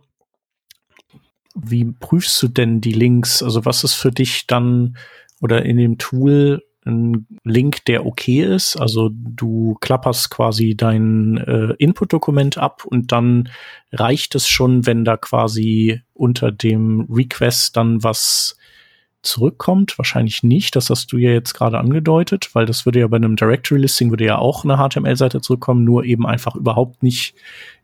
[1.55, 3.42] Wie prüfst du denn die Links?
[3.42, 4.96] Also was ist für dich dann
[5.40, 8.77] oder in dem Tool ein Link, der okay ist?
[8.77, 13.51] Also du klapperst quasi dein äh, Input-Dokument ab und dann
[13.93, 18.57] reicht es schon, wenn da quasi unter dem Request dann was
[19.23, 19.99] zurückkommt?
[19.99, 20.77] Wahrscheinlich nicht.
[20.77, 24.11] Das hast du ja jetzt gerade angedeutet, weil das würde ja bei einem Directory Listing
[24.11, 27.35] würde ja auch eine HTML-Seite zurückkommen, nur eben einfach überhaupt nicht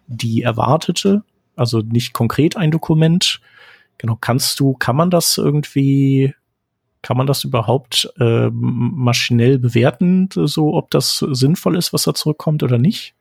[0.07, 1.23] die erwartete,
[1.57, 3.41] also nicht konkret ein Dokument.
[3.99, 6.35] Genau, kannst du, kann man das irgendwie,
[7.07, 12.65] kann man das überhaupt äh, maschinell bewerten, so ob das sinnvoll ist, was da zurückkommt
[12.65, 13.15] oder nicht?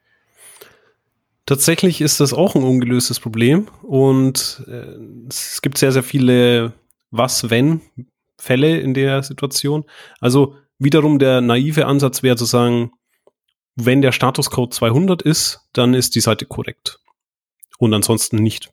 [1.46, 4.98] Tatsächlich ist das auch ein ungelöstes Problem und äh,
[5.30, 6.74] es gibt sehr, sehr viele
[7.12, 9.86] Was-Wenn-Fälle in der Situation.
[10.20, 12.92] Also wiederum der naive Ansatz wäre zu sagen,
[13.76, 17.02] wenn der Statuscode 200 ist, dann ist die Seite korrekt
[17.78, 18.72] und ansonsten nicht.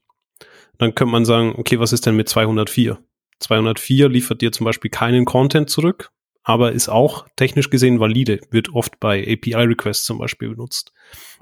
[0.78, 2.98] Dann könnte man sagen, okay, was ist denn mit 204?
[3.42, 6.10] 204 liefert dir zum Beispiel keinen Content zurück,
[6.42, 10.92] aber ist auch technisch gesehen valide, wird oft bei API-Requests zum Beispiel benutzt.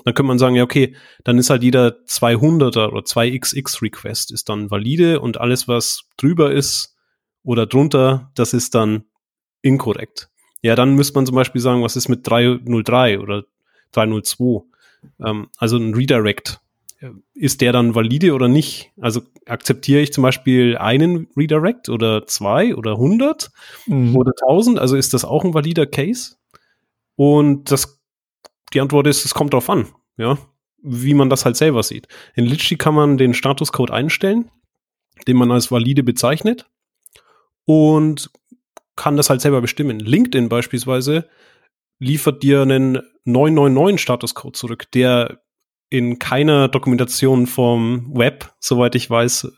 [0.04, 4.70] Dann könnte man sagen, ja, okay, dann ist halt jeder 200er oder 2XX-Request ist dann
[4.70, 6.96] valide und alles, was drüber ist
[7.42, 9.04] oder drunter, das ist dann
[9.62, 10.28] inkorrekt.
[10.62, 13.44] Ja, dann müsste man zum Beispiel sagen, was ist mit 303 oder
[13.92, 14.64] 302?
[15.24, 16.60] Ähm, also ein Redirect
[17.34, 18.92] ist der dann valide oder nicht?
[19.00, 23.50] Also akzeptiere ich zum Beispiel einen Redirect oder zwei oder hundert
[23.86, 24.16] mhm.
[24.16, 24.78] oder tausend?
[24.78, 26.36] Also ist das auch ein valider Case?
[27.16, 28.00] Und das,
[28.72, 30.38] die Antwort ist, es kommt drauf an, ja,
[30.82, 32.08] wie man das halt selber sieht.
[32.34, 34.50] In Litchi kann man den Statuscode einstellen,
[35.26, 36.66] den man als valide bezeichnet
[37.64, 38.30] und
[38.96, 40.00] kann das halt selber bestimmen.
[40.00, 41.28] LinkedIn beispielsweise
[41.98, 45.40] liefert dir einen 999 Statuscode zurück, der
[45.90, 49.52] in keiner Dokumentation vom Web, soweit ich weiß,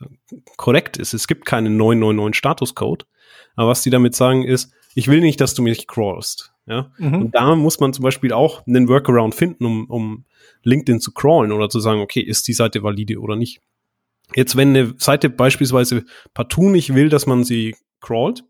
[0.56, 1.12] korrekt ist.
[1.12, 3.06] Es gibt keinen 999 Statuscode.
[3.54, 6.52] Aber was die damit sagen ist, ich will nicht, dass du mich crawlst.
[6.66, 6.90] Ja?
[6.96, 7.14] Mhm.
[7.14, 10.24] Und da muss man zum Beispiel auch einen Workaround finden, um, um
[10.62, 13.60] LinkedIn zu crawlen oder zu sagen, okay, ist die Seite valide oder nicht.
[14.34, 18.44] Jetzt, wenn eine Seite beispielsweise partout nicht will, dass man sie crawlt,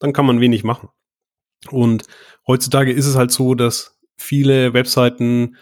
[0.00, 0.90] dann kann man wenig machen.
[1.70, 2.04] Und
[2.46, 5.56] heutzutage ist es halt so, dass viele Webseiten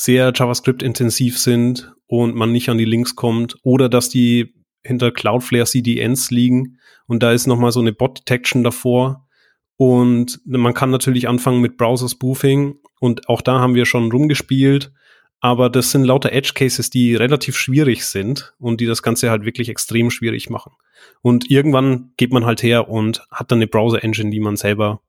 [0.00, 5.66] sehr JavaScript-intensiv sind und man nicht an die Links kommt oder dass die hinter Cloudflare
[5.66, 9.28] CDNs liegen und da ist nochmal so eine Bot-Detection davor
[9.76, 14.90] und man kann natürlich anfangen mit Browser-Spoofing und auch da haben wir schon rumgespielt,
[15.38, 19.68] aber das sind lauter Edge-Cases, die relativ schwierig sind und die das Ganze halt wirklich
[19.68, 20.72] extrem schwierig machen.
[21.20, 25.02] Und irgendwann geht man halt her und hat dann eine Browser-Engine, die man selber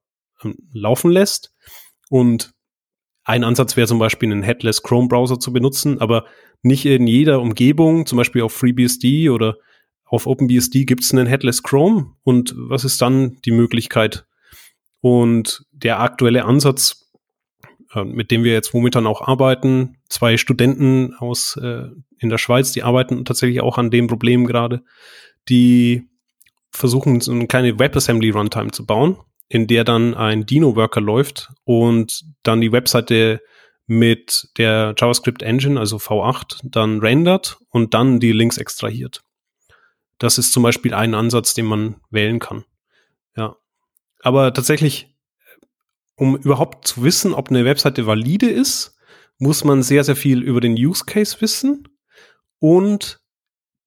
[0.43, 1.53] ähm, laufen lässt
[2.09, 2.53] und
[3.23, 6.25] ein Ansatz wäre zum Beispiel einen Headless Chrome Browser zu benutzen, aber
[6.63, 9.57] nicht in jeder Umgebung, zum Beispiel auf FreeBSD oder
[10.05, 14.25] auf OpenBSD gibt es einen Headless Chrome und was ist dann die Möglichkeit?
[14.99, 17.11] Und der aktuelle Ansatz,
[17.93, 21.85] äh, mit dem wir jetzt momentan auch arbeiten, zwei Studenten aus äh,
[22.19, 24.83] in der Schweiz, die arbeiten tatsächlich auch an dem Problem gerade,
[25.47, 26.09] die
[26.71, 29.17] versuchen, so eine kleine WebAssembly Runtime zu bauen
[29.51, 33.41] in der dann ein Dino-Worker läuft und dann die Webseite
[33.85, 39.23] mit der JavaScript Engine, also V8, dann rendert und dann die Links extrahiert.
[40.19, 42.63] Das ist zum Beispiel ein Ansatz, den man wählen kann.
[43.35, 43.57] Ja.
[44.21, 45.13] Aber tatsächlich,
[46.15, 48.95] um überhaupt zu wissen, ob eine Webseite valide ist,
[49.37, 51.89] muss man sehr, sehr viel über den Use Case wissen.
[52.59, 53.19] Und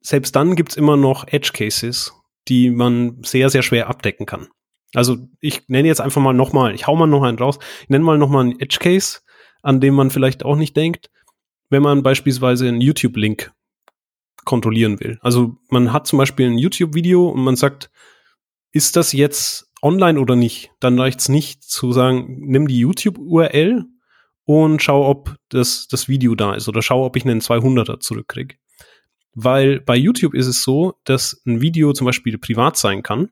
[0.03, 2.12] selbst dann gibt's immer noch Edge Cases,
[2.48, 4.48] die man sehr, sehr schwer abdecken kann.
[4.94, 8.04] Also ich nenne jetzt einfach mal nochmal, ich hau mal noch einen raus, ich nenne
[8.04, 9.20] mal nochmal einen Edge Case,
[9.62, 11.11] an dem man vielleicht auch nicht denkt,
[11.70, 13.52] wenn man beispielsweise einen YouTube-Link
[14.44, 15.18] kontrollieren will.
[15.22, 17.90] Also man hat zum Beispiel ein YouTube-Video und man sagt,
[18.72, 20.70] ist das jetzt online oder nicht?
[20.80, 23.85] Dann reicht es nicht zu sagen, nimm die YouTube-URL
[24.44, 28.57] und schau, ob das, das Video da ist oder schau, ob ich einen 200er zurückkriege.
[29.35, 33.30] Weil bei YouTube ist es so, dass ein Video zum Beispiel privat sein kann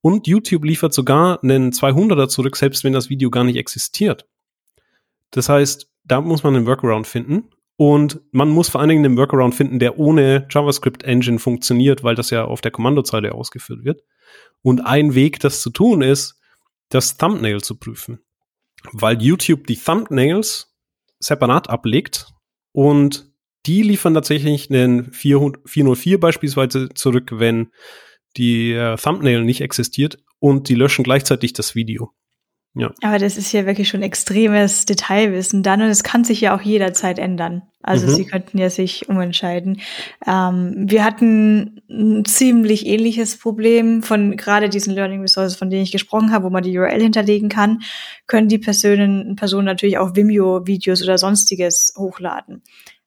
[0.00, 4.26] und YouTube liefert sogar einen 200er zurück, selbst wenn das Video gar nicht existiert.
[5.30, 9.16] Das heißt, da muss man einen Workaround finden und man muss vor allen Dingen einen
[9.16, 14.02] Workaround finden, der ohne JavaScript Engine funktioniert, weil das ja auf der Kommandozeile ausgeführt wird.
[14.62, 16.40] Und ein Weg, das zu tun, ist,
[16.88, 18.20] das Thumbnail zu prüfen.
[18.92, 20.74] Weil YouTube die Thumbnails
[21.18, 22.32] separat ablegt
[22.72, 23.30] und
[23.66, 27.70] die liefern tatsächlich einen 404 beispielsweise zurück, wenn
[28.36, 32.12] die äh, Thumbnail nicht existiert und die löschen gleichzeitig das Video.
[32.74, 32.92] Ja.
[33.02, 36.60] Aber das ist ja wirklich schon extremes Detailwissen dann und es kann sich ja auch
[36.60, 37.62] jederzeit ändern.
[37.82, 38.10] Also mhm.
[38.10, 39.80] sie könnten ja sich umentscheiden.
[40.26, 45.92] Ähm, wir hatten ein ziemlich ähnliches Problem von gerade diesen Learning Resources, von denen ich
[45.92, 47.82] gesprochen habe, wo man die URL hinterlegen kann,
[48.26, 52.62] können die Personen, Personen natürlich auch Vimeo-Videos oder sonstiges hochladen.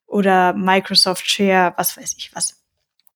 [0.06, 2.61] Oder Microsoft Share, was weiß ich was.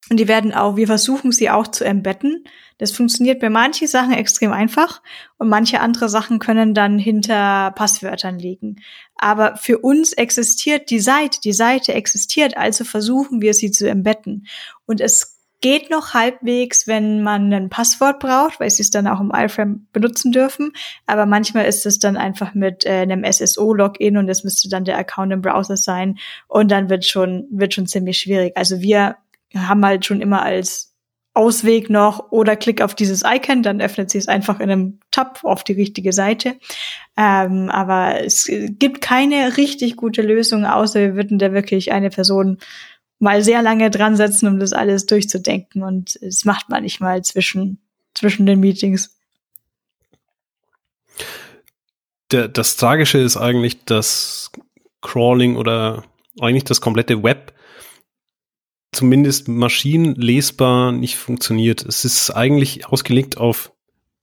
[0.10, 2.44] Und die werden auch, wir versuchen sie auch zu embedden.
[2.78, 5.02] Das funktioniert bei manchen Sachen extrem einfach
[5.38, 8.78] und manche andere Sachen können dann hinter Passwörtern liegen.
[9.16, 14.46] Aber für uns existiert die Seite, die Seite existiert, also versuchen wir sie zu embedden.
[14.86, 19.20] Und es geht noch halbwegs, wenn man ein Passwort braucht, weil sie es dann auch
[19.20, 20.74] im iFrame benutzen dürfen.
[21.08, 25.00] Aber manchmal ist es dann einfach mit äh, einem SSO-Login und es müsste dann der
[25.00, 28.56] Account im Browser sein und dann wird schon, wird schon ziemlich schwierig.
[28.56, 29.16] Also wir
[29.56, 30.96] haben halt schon immer als
[31.34, 35.44] Ausweg noch oder klick auf dieses Icon, dann öffnet sich es einfach in einem Tab
[35.44, 36.56] auf die richtige Seite.
[37.18, 42.58] Ähm, aber es gibt keine richtig gute Lösung, außer wir würden da wirklich eine Person
[43.20, 45.84] mal sehr lange dran setzen, um das alles durchzudenken.
[45.84, 47.80] Und es macht man nicht mal zwischen,
[48.14, 49.18] zwischen den Meetings.
[52.32, 54.52] Der, das Tragische ist eigentlich, dass
[55.02, 56.04] Crawling oder
[56.40, 57.54] eigentlich das komplette Web
[58.96, 61.86] zumindest maschinenlesbar nicht funktioniert.
[61.86, 63.72] Es ist eigentlich ausgelegt auf,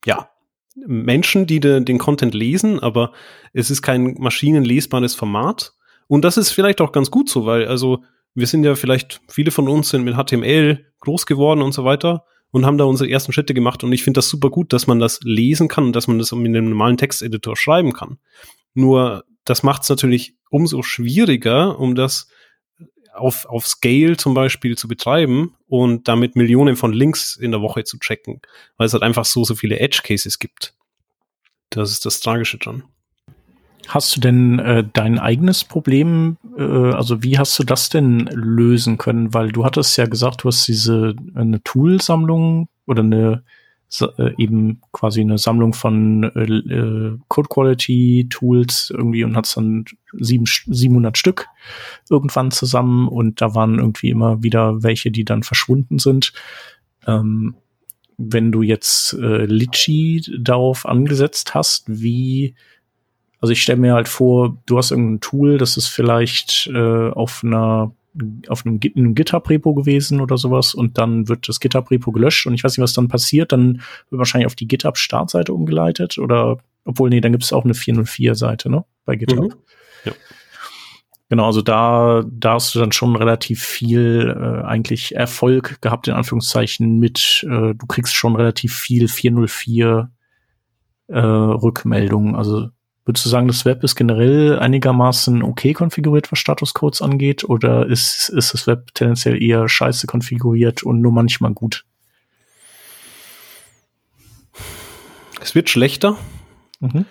[0.04, 0.30] ja,
[0.74, 3.12] Menschen, die de, den Content lesen, aber
[3.52, 5.74] es ist kein maschinenlesbares Format.
[6.08, 8.02] Und das ist vielleicht auch ganz gut so, weil also
[8.34, 12.24] wir sind ja vielleicht, viele von uns sind mit HTML groß geworden und so weiter
[12.50, 13.84] und haben da unsere ersten Schritte gemacht.
[13.84, 16.32] Und ich finde das super gut, dass man das lesen kann und dass man das
[16.32, 18.18] mit einem normalen Texteditor schreiben kann.
[18.74, 22.28] Nur das macht es natürlich umso schwieriger, um das
[23.12, 27.84] auf, auf Scale zum Beispiel zu betreiben und damit Millionen von Links in der Woche
[27.84, 28.40] zu checken,
[28.76, 30.74] weil es halt einfach so, so viele Edge Cases gibt.
[31.70, 32.84] Das ist das Tragische dran.
[33.88, 38.96] Hast du denn äh, dein eigenes Problem, äh, also wie hast du das denn lösen
[38.96, 39.34] können?
[39.34, 43.42] Weil du hattest ja gesagt, du hast diese eine Toolsammlung oder eine
[44.00, 49.84] äh, eben quasi eine Sammlung von äh, äh, Code Quality Tools irgendwie und hat dann
[50.12, 51.48] sieben, 700 Stück
[52.08, 56.32] irgendwann zusammen und da waren irgendwie immer wieder welche, die dann verschwunden sind.
[57.06, 57.54] Ähm,
[58.16, 62.54] wenn du jetzt äh, Litchi darauf angesetzt hast, wie
[63.40, 67.42] also ich stelle mir halt vor, du hast irgendein Tool, das ist vielleicht äh, auf
[67.42, 67.92] einer
[68.48, 72.64] auf einem, einem GitHub-Repo gewesen oder sowas und dann wird das GitHub-Repo gelöscht und ich
[72.64, 77.20] weiß nicht, was dann passiert, dann wird wahrscheinlich auf die GitHub-Startseite umgeleitet oder, obwohl, nee,
[77.20, 79.54] dann gibt es auch eine 404-Seite, ne, bei GitHub.
[79.54, 79.60] Mhm.
[80.04, 80.12] Ja.
[81.30, 86.14] Genau, also da, da hast du dann schon relativ viel äh, eigentlich Erfolg gehabt, in
[86.14, 90.10] Anführungszeichen, mit, äh, du kriegst schon relativ viel 404
[91.08, 92.68] äh, Rückmeldungen, also
[93.04, 98.28] Würdest du sagen, das Web ist generell einigermaßen okay konfiguriert, was Statuscodes angeht, oder ist,
[98.28, 101.84] ist das Web tendenziell eher scheiße konfiguriert und nur manchmal gut?
[105.40, 106.16] Es wird schlechter.
[106.78, 107.06] Mhm.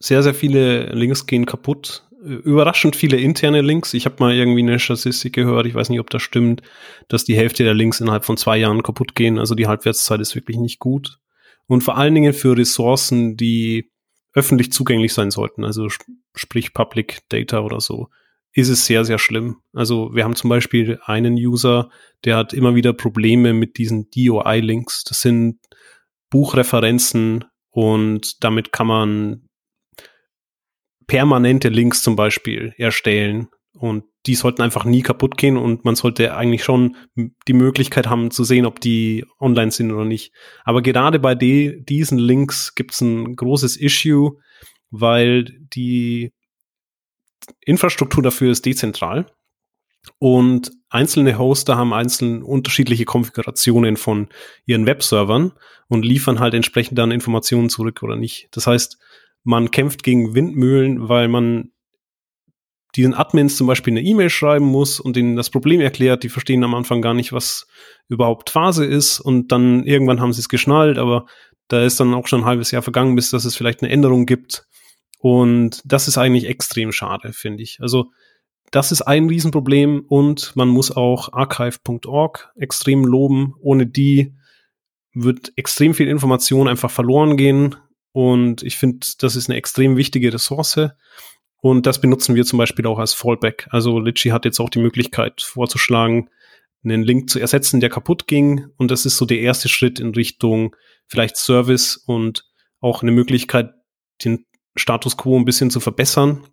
[0.00, 2.02] Sehr, sehr viele Links gehen kaputt.
[2.20, 3.94] Überraschend viele interne Links.
[3.94, 6.62] Ich habe mal irgendwie eine Statistik gehört, ich weiß nicht, ob das stimmt,
[7.06, 9.38] dass die Hälfte der Links innerhalb von zwei Jahren kaputt gehen.
[9.38, 11.20] Also die Halbwertszeit ist wirklich nicht gut.
[11.66, 13.92] Und vor allen Dingen für Ressourcen, die
[14.34, 15.64] öffentlich zugänglich sein sollten.
[15.64, 15.88] Also
[16.34, 18.08] sprich Public Data oder so,
[18.52, 19.62] ist es sehr, sehr schlimm.
[19.72, 21.90] Also wir haben zum Beispiel einen User,
[22.24, 25.04] der hat immer wieder Probleme mit diesen DOI-Links.
[25.04, 25.58] Das sind
[26.30, 29.48] Buchreferenzen und damit kann man
[31.06, 33.48] permanente Links zum Beispiel erstellen.
[33.72, 36.96] Und die sollten einfach nie kaputt gehen und man sollte eigentlich schon
[37.46, 40.32] die Möglichkeit haben zu sehen, ob die online sind oder nicht.
[40.64, 44.38] Aber gerade bei de diesen Links gibt es ein großes Issue,
[44.90, 45.44] weil
[45.74, 46.32] die
[47.60, 49.26] Infrastruktur dafür ist dezentral
[50.18, 54.28] und einzelne Hoster haben einzeln unterschiedliche Konfigurationen von
[54.64, 55.52] ihren Webservern
[55.88, 58.48] und liefern halt entsprechend dann Informationen zurück oder nicht.
[58.52, 58.98] Das heißt,
[59.42, 61.72] man kämpft gegen Windmühlen, weil man
[62.96, 66.22] diesen Admins zum Beispiel eine E-Mail schreiben muss und ihnen das Problem erklärt.
[66.22, 67.66] Die verstehen am Anfang gar nicht, was
[68.08, 71.26] überhaupt Phase ist und dann irgendwann haben sie es geschnallt, aber
[71.68, 74.26] da ist dann auch schon ein halbes Jahr vergangen, bis dass es vielleicht eine Änderung
[74.26, 74.66] gibt.
[75.18, 77.78] Und das ist eigentlich extrem schade, finde ich.
[77.80, 78.10] Also
[78.70, 83.54] das ist ein Riesenproblem und man muss auch archive.org extrem loben.
[83.60, 84.34] Ohne die
[85.14, 87.76] wird extrem viel Information einfach verloren gehen.
[88.12, 90.90] Und ich finde, das ist eine extrem wichtige Ressource.
[91.64, 93.68] Und das benutzen wir zum Beispiel auch als Fallback.
[93.70, 96.28] Also Litchi hat jetzt auch die Möglichkeit vorzuschlagen,
[96.84, 98.66] einen Link zu ersetzen, der kaputt ging.
[98.76, 102.44] Und das ist so der erste Schritt in Richtung vielleicht Service und
[102.80, 103.72] auch eine Möglichkeit,
[104.22, 104.44] den
[104.76, 106.46] Status quo ein bisschen zu verbessern.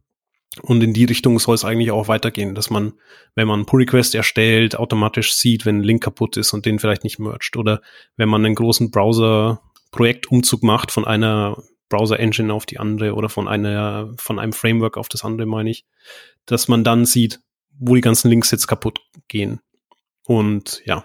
[0.62, 2.94] Und in die Richtung soll es eigentlich auch weitergehen, dass man,
[3.36, 7.04] wenn man einen Pull-Request erstellt, automatisch sieht, wenn ein Link kaputt ist und den vielleicht
[7.04, 7.58] nicht mercht.
[7.58, 7.82] Oder
[8.16, 11.62] wenn man einen großen Browser-Projektumzug macht von einer
[11.92, 15.86] Browser-Engine auf die andere oder von einer, von einem Framework auf das andere, meine ich,
[16.46, 17.40] dass man dann sieht,
[17.78, 19.60] wo die ganzen Links jetzt kaputt gehen.
[20.26, 21.04] Und ja.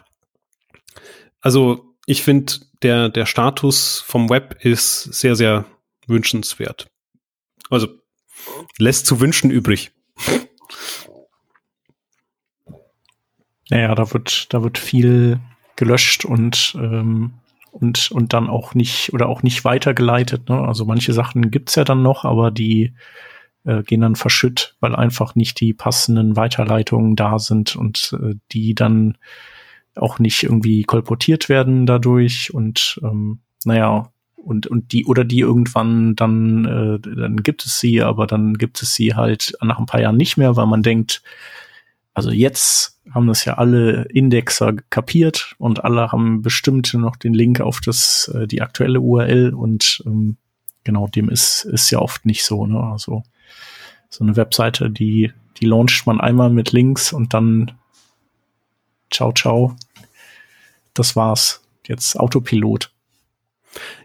[1.41, 5.67] Also ich finde, der, der Status vom Web ist sehr, sehr
[6.07, 6.89] wünschenswert.
[7.69, 7.89] Also
[8.79, 9.93] lässt zu wünschen übrig.
[13.69, 15.41] Naja, da wird, da wird viel
[15.75, 17.35] gelöscht und, ähm,
[17.81, 20.49] und, und dann auch nicht oder auch nicht weitergeleitet.
[20.49, 20.59] Ne?
[20.59, 22.95] Also manche Sachen gibt's ja dann noch, aber die
[23.65, 28.75] äh, gehen dann verschütt, weil einfach nicht die passenden Weiterleitungen da sind und äh, die
[28.75, 29.19] dann
[29.95, 32.53] auch nicht irgendwie kolportiert werden dadurch.
[32.53, 38.01] Und ähm, naja, und, und die, oder die irgendwann dann, äh, dann gibt es sie,
[38.03, 41.23] aber dann gibt es sie halt nach ein paar Jahren nicht mehr, weil man denkt,
[42.17, 47.61] also jetzt haben das ja alle Indexer kapiert und alle haben bestimmt noch den Link
[47.61, 50.39] auf das, äh, die aktuelle URL und ähm,
[50.83, 52.81] genau, dem ist, ist ja oft nicht so, ne?
[52.81, 53.23] Also
[54.09, 57.73] so eine Webseite, die, die launcht man einmal mit Links und dann
[59.13, 59.77] ciao, ciao.
[60.95, 61.61] Das war's.
[61.87, 62.91] Jetzt Autopilot.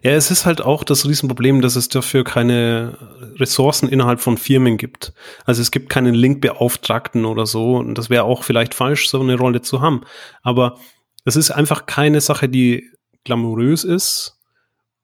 [0.02, 2.98] Ja, es ist halt auch das Riesenproblem, dass es dafür keine
[3.38, 5.14] Ressourcen innerhalb von Firmen gibt.
[5.46, 7.78] Also es gibt keinen Linkbeauftragten oder so.
[7.78, 10.02] Und das wäre auch vielleicht falsch, so eine Rolle zu haben.
[10.42, 10.78] Aber
[11.26, 12.90] es ist einfach keine Sache, die
[13.24, 14.40] glamourös ist.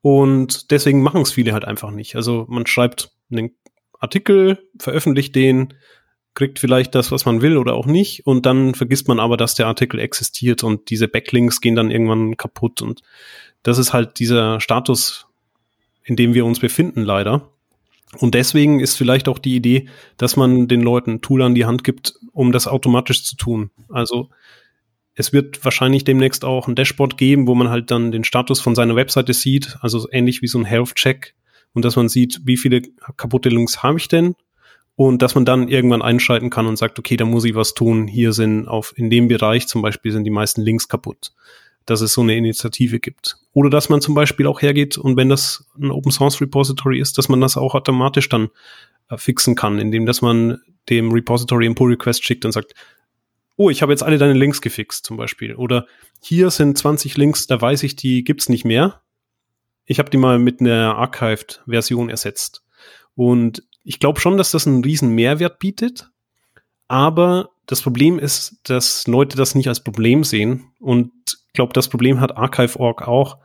[0.00, 2.16] Und deswegen machen es viele halt einfach nicht.
[2.16, 3.50] Also man schreibt einen
[3.98, 5.74] Artikel, veröffentlicht den,
[6.34, 8.24] kriegt vielleicht das, was man will oder auch nicht.
[8.24, 12.36] Und dann vergisst man aber, dass der Artikel existiert und diese Backlinks gehen dann irgendwann
[12.36, 12.80] kaputt.
[12.80, 13.02] Und
[13.62, 15.26] das ist halt dieser Status,
[16.04, 17.50] in dem wir uns befinden, leider.
[18.18, 21.66] Und deswegen ist vielleicht auch die Idee, dass man den Leuten ein Tool an die
[21.66, 23.70] Hand gibt, um das automatisch zu tun.
[23.90, 24.30] Also
[25.14, 28.74] es wird wahrscheinlich demnächst auch ein Dashboard geben, wo man halt dann den Status von
[28.74, 31.34] seiner Webseite sieht, also ähnlich wie so ein Health-Check
[31.74, 32.82] und dass man sieht, wie viele
[33.16, 34.36] kaputte Links habe ich denn
[34.94, 38.06] und dass man dann irgendwann einschalten kann und sagt, okay, da muss ich was tun.
[38.06, 41.32] Hier sind auf in dem Bereich zum Beispiel sind die meisten Links kaputt
[41.90, 43.36] dass es so eine Initiative gibt.
[43.52, 47.18] Oder dass man zum Beispiel auch hergeht und wenn das ein Open Source Repository ist,
[47.18, 48.48] dass man das auch automatisch dann
[49.08, 52.74] äh, fixen kann, indem dass man dem Repository einen Pull Request schickt und sagt,
[53.56, 55.54] oh, ich habe jetzt alle deine Links gefixt zum Beispiel.
[55.54, 55.86] Oder
[56.20, 59.02] hier sind 20 Links, da weiß ich, die gibt's nicht mehr.
[59.84, 62.62] Ich habe die mal mit einer Archived-Version ersetzt.
[63.14, 66.10] Und ich glaube schon, dass das einen riesen Mehrwert bietet,
[66.86, 70.72] aber das Problem ist, dass Leute das nicht als Problem sehen.
[70.80, 73.36] Und ich glaube, das Problem hat Archive.org auch,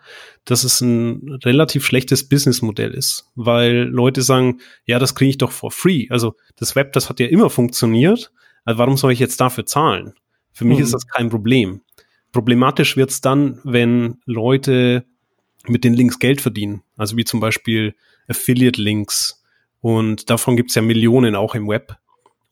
[0.46, 3.30] dass es ein relativ schlechtes Businessmodell ist.
[3.36, 6.08] Weil Leute sagen, ja, das kriege ich doch for free.
[6.10, 8.32] Also das Web, das hat ja immer funktioniert.
[8.64, 10.14] Also warum soll ich jetzt dafür zahlen?
[10.54, 10.86] Für mich mhm.
[10.86, 11.82] ist das kein Problem.
[12.32, 15.04] Problematisch wird's dann, wenn Leute
[15.68, 16.82] mit den Links Geld verdienen.
[16.96, 17.94] Also wie zum Beispiel
[18.30, 19.44] Affiliate-Links.
[19.82, 21.98] Und davon gibt's ja Millionen auch im Web.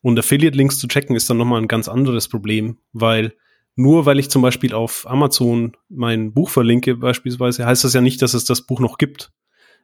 [0.01, 3.33] Und Affiliate-Links zu checken ist dann nochmal ein ganz anderes Problem, weil
[3.75, 8.21] nur weil ich zum Beispiel auf Amazon mein Buch verlinke beispielsweise, heißt das ja nicht,
[8.21, 9.31] dass es das Buch noch gibt.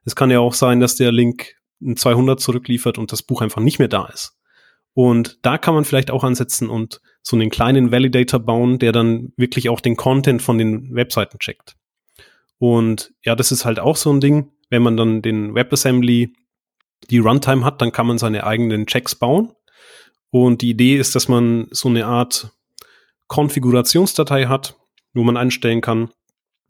[0.06, 3.62] Es kann ja auch sein, dass der Link ein 200 zurückliefert und das Buch einfach
[3.62, 4.38] nicht mehr da ist.
[4.94, 9.32] Und da kann man vielleicht auch ansetzen und so einen kleinen Validator bauen, der dann
[9.38, 11.76] wirklich auch den Content von den Webseiten checkt.
[12.58, 16.34] Und ja, das ist halt auch so ein Ding, wenn man dann den WebAssembly
[17.12, 19.52] die Runtime hat, dann kann man seine eigenen Checks bauen.
[20.30, 22.52] Und die Idee ist, dass man so eine Art
[23.28, 24.78] Konfigurationsdatei hat,
[25.14, 26.12] wo man einstellen kann.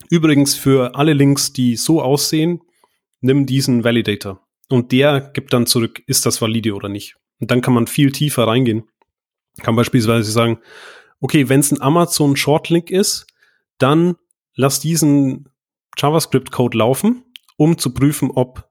[0.10, 2.62] Übrigens für alle Links, die so aussehen,
[3.22, 4.41] nimm diesen Validator.
[4.70, 7.16] Und der gibt dann zurück, ist das valide oder nicht.
[7.39, 8.84] Und dann kann man viel tiefer reingehen.
[9.62, 10.60] Kann beispielsweise sagen,
[11.20, 13.28] okay, wenn es ein Amazon Shortlink ist,
[13.78, 14.16] dann
[14.55, 15.49] lass diesen
[15.97, 17.24] JavaScript-Code laufen,
[17.58, 18.70] um zu prüfen, ob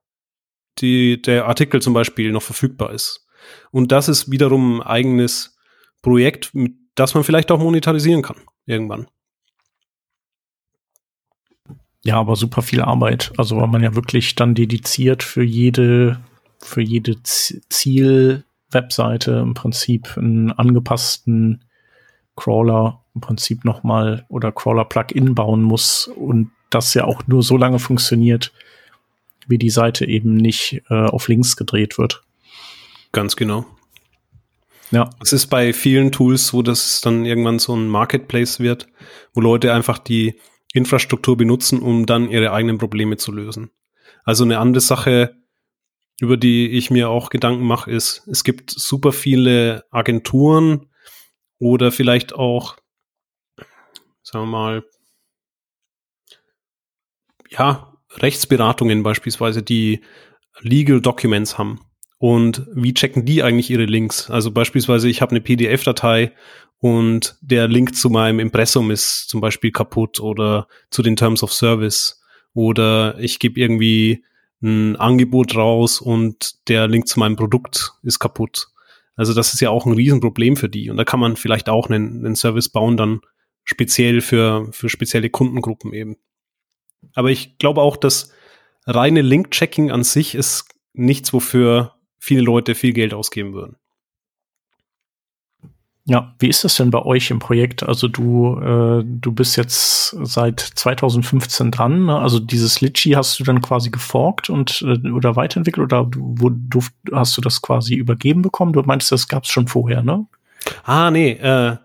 [0.79, 3.26] die, der Artikel zum Beispiel noch verfügbar ist.
[3.71, 5.59] Und das ist wiederum ein eigenes
[6.03, 6.53] Projekt,
[6.95, 9.09] das man vielleicht auch monetarisieren kann, irgendwann.
[12.05, 13.33] Ja, aber super viel Arbeit.
[13.37, 16.21] Also weil man ja wirklich dann dediziert für jede,
[16.61, 21.65] für jede Ziel-Webseite im Prinzip einen angepassten
[22.37, 27.81] Crawler im Prinzip nochmal oder Crawler-Plugin bauen muss und das ja auch nur so lange
[27.81, 28.53] funktioniert,
[29.49, 32.23] wie die Seite eben nicht äh, auf links gedreht wird.
[33.17, 33.65] Ganz genau.
[34.91, 35.09] Ja.
[35.23, 38.89] Es ist bei vielen Tools so, dass es dann irgendwann so ein Marketplace wird,
[39.33, 40.39] wo Leute einfach die
[40.75, 43.71] Infrastruktur benutzen, um dann ihre eigenen Probleme zu lösen.
[44.25, 45.35] Also eine andere Sache,
[46.21, 50.91] über die ich mir auch Gedanken mache, ist, es gibt super viele Agenturen
[51.59, 52.77] oder vielleicht auch,
[54.23, 54.85] sagen wir mal,
[57.49, 60.05] ja, Rechtsberatungen beispielsweise, die
[60.61, 61.81] Legal Documents haben.
[62.19, 64.31] Und wie checken die eigentlich ihre Links?
[64.31, 66.33] Also beispielsweise, ich habe eine PDF-Datei
[66.79, 71.53] und der Link zu meinem Impressum ist zum Beispiel kaputt oder zu den Terms of
[71.53, 72.23] Service
[72.55, 74.25] oder ich gebe irgendwie
[74.63, 78.69] ein Angebot raus und der Link zu meinem Produkt ist kaputt.
[79.15, 81.89] Also das ist ja auch ein Riesenproblem für die und da kann man vielleicht auch
[81.89, 83.21] einen, einen Service bauen, dann
[83.65, 86.17] speziell für, für spezielle Kundengruppen eben.
[87.15, 88.33] Aber ich glaube auch, dass
[88.87, 91.96] reine Link-Checking an sich ist nichts, wofür
[92.27, 93.77] viele Leute viel Geld ausgeben würden.
[96.09, 97.83] Ja, wie ist das denn bei euch im Projekt?
[97.83, 102.07] Also du, äh, du bist jetzt seit 2015 dran.
[102.07, 102.17] Ne?
[102.17, 106.81] Also dieses Litchi hast du dann quasi geforkt und äh, oder weiterentwickelt oder wo du,
[107.13, 108.73] hast du das quasi übergeben bekommen?
[108.73, 110.27] Du meinst, das gab es schon vorher, ne?
[110.85, 111.77] Ah, nee, äh,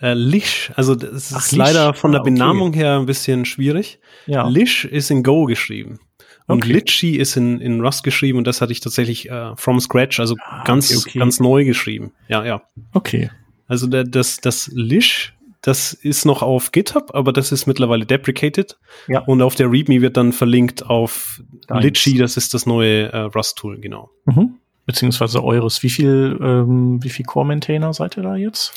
[0.00, 2.78] äh, Lish, also das ist Ach, leider von der ah, Benamung okay.
[2.80, 3.98] her ein bisschen schwierig.
[4.26, 4.46] Ja.
[4.48, 5.98] Lish ist in Go geschrieben.
[6.46, 6.72] Und okay.
[6.72, 10.36] Litchi ist in, in Rust geschrieben und das hatte ich tatsächlich äh, from scratch, also
[10.44, 11.18] ah, ganz, okay, okay.
[11.18, 12.12] ganz neu geschrieben.
[12.28, 12.62] Ja, ja.
[12.92, 13.30] Okay.
[13.66, 18.76] Also der, das, das Lish, das ist noch auf GitHub, aber das ist mittlerweile deprecated.
[19.08, 19.20] Ja.
[19.20, 23.80] Und auf der README wird dann verlinkt auf Litchi, das ist das neue äh, Rust-Tool,
[23.80, 24.10] genau.
[24.26, 24.56] Mhm.
[24.84, 25.82] Beziehungsweise eures.
[25.82, 28.74] Wie viel, ähm, wie viel Core-Maintainer seid ihr da jetzt?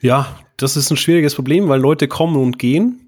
[0.00, 3.07] Ja, das ist ein schwieriges Problem, weil Leute kommen und gehen.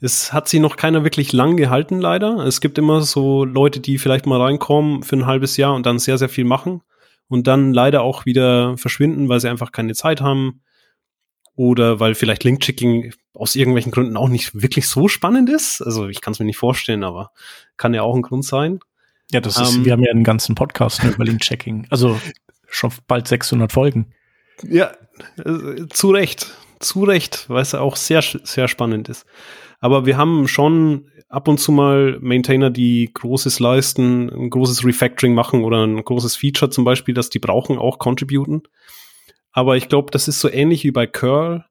[0.00, 2.46] Es hat sie noch keiner wirklich lang gehalten, leider.
[2.46, 5.98] Es gibt immer so Leute, die vielleicht mal reinkommen für ein halbes Jahr und dann
[5.98, 6.82] sehr, sehr viel machen
[7.28, 10.62] und dann leider auch wieder verschwinden, weil sie einfach keine Zeit haben
[11.54, 15.82] oder weil vielleicht Link-Checking aus irgendwelchen Gründen auch nicht wirklich so spannend ist.
[15.82, 17.32] Also ich kann es mir nicht vorstellen, aber
[17.76, 18.78] kann ja auch ein Grund sein.
[19.32, 21.88] Ja, das ist, ähm, wir haben ja einen ganzen Podcast über Link-Checking.
[21.90, 22.18] Also
[22.68, 24.12] schon bald 600 Folgen.
[24.62, 24.92] Ja,
[25.44, 29.26] äh, zu Recht, zu Recht, weil es auch sehr, sehr spannend ist.
[29.80, 35.34] Aber wir haben schon ab und zu mal Maintainer, die Großes leisten, ein großes Refactoring
[35.34, 38.62] machen oder ein großes Feature zum Beispiel, das die brauchen, auch contributen.
[39.52, 41.64] Aber ich glaube, das ist so ähnlich wie bei Curl.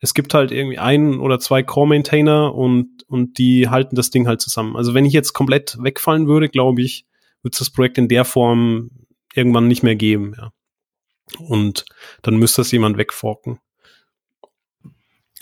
[0.00, 4.40] Es gibt halt irgendwie einen oder zwei Core-Maintainer und, und die halten das Ding halt
[4.40, 4.76] zusammen.
[4.76, 7.06] Also wenn ich jetzt komplett wegfallen würde, glaube ich,
[7.42, 8.90] wird es das Projekt in der Form
[9.34, 10.34] irgendwann nicht mehr geben.
[10.36, 10.52] Ja.
[11.38, 11.84] Und
[12.22, 13.60] dann müsste das jemand wegforken.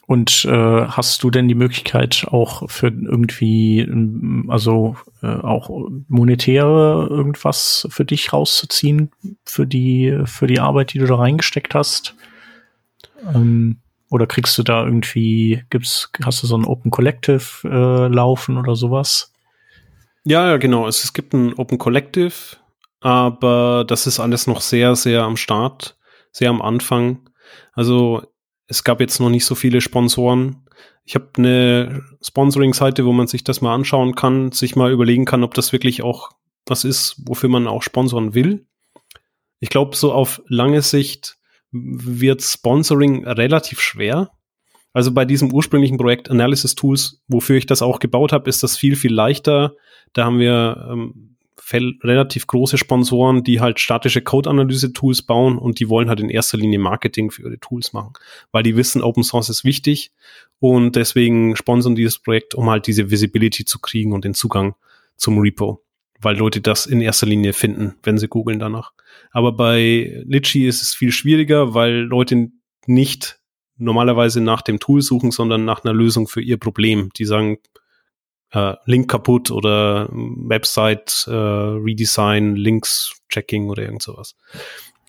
[0.06, 3.88] Und äh, hast du denn die Möglichkeit auch für irgendwie,
[4.48, 5.70] also äh, auch
[6.08, 9.10] monetäre irgendwas für dich rauszuziehen,
[9.44, 12.14] für die, für die Arbeit, die du da reingesteckt hast?
[13.34, 13.78] Ähm,
[14.10, 18.76] oder kriegst du da irgendwie, gibt's, hast du so ein Open Collective äh, laufen oder
[18.76, 19.32] sowas?
[20.24, 20.86] Ja, ja, genau.
[20.86, 22.34] Es, es gibt ein Open Collective,
[23.00, 25.96] aber das ist alles noch sehr, sehr am Start,
[26.30, 27.30] sehr am Anfang.
[27.72, 28.22] Also
[28.72, 30.64] es gab jetzt noch nicht so viele Sponsoren.
[31.04, 35.44] Ich habe eine Sponsoring-Seite, wo man sich das mal anschauen kann, sich mal überlegen kann,
[35.44, 36.30] ob das wirklich auch
[36.64, 38.66] was ist, wofür man auch sponsoren will.
[39.60, 41.36] Ich glaube, so auf lange Sicht
[41.70, 44.30] wird Sponsoring relativ schwer.
[44.94, 48.78] Also bei diesem ursprünglichen Projekt Analysis Tools, wofür ich das auch gebaut habe, ist das
[48.78, 49.74] viel, viel leichter.
[50.14, 51.31] Da haben wir ähm,
[52.02, 56.78] relativ große Sponsoren, die halt statische Code-Analyse-Tools bauen und die wollen halt in erster Linie
[56.78, 58.12] Marketing für ihre Tools machen,
[58.50, 60.12] weil die wissen, Open Source ist wichtig
[60.58, 64.74] und deswegen sponsern die das Projekt, um halt diese Visibility zu kriegen und den Zugang
[65.16, 65.82] zum Repo,
[66.20, 68.92] weil Leute das in erster Linie finden, wenn sie googeln danach.
[69.30, 72.50] Aber bei Litchi ist es viel schwieriger, weil Leute
[72.86, 73.40] nicht
[73.76, 77.10] normalerweise nach dem Tool suchen, sondern nach einer Lösung für ihr Problem.
[77.16, 77.58] Die sagen,
[78.52, 84.36] äh, Link kaputt oder Website äh, Redesign, Links Checking oder irgend sowas.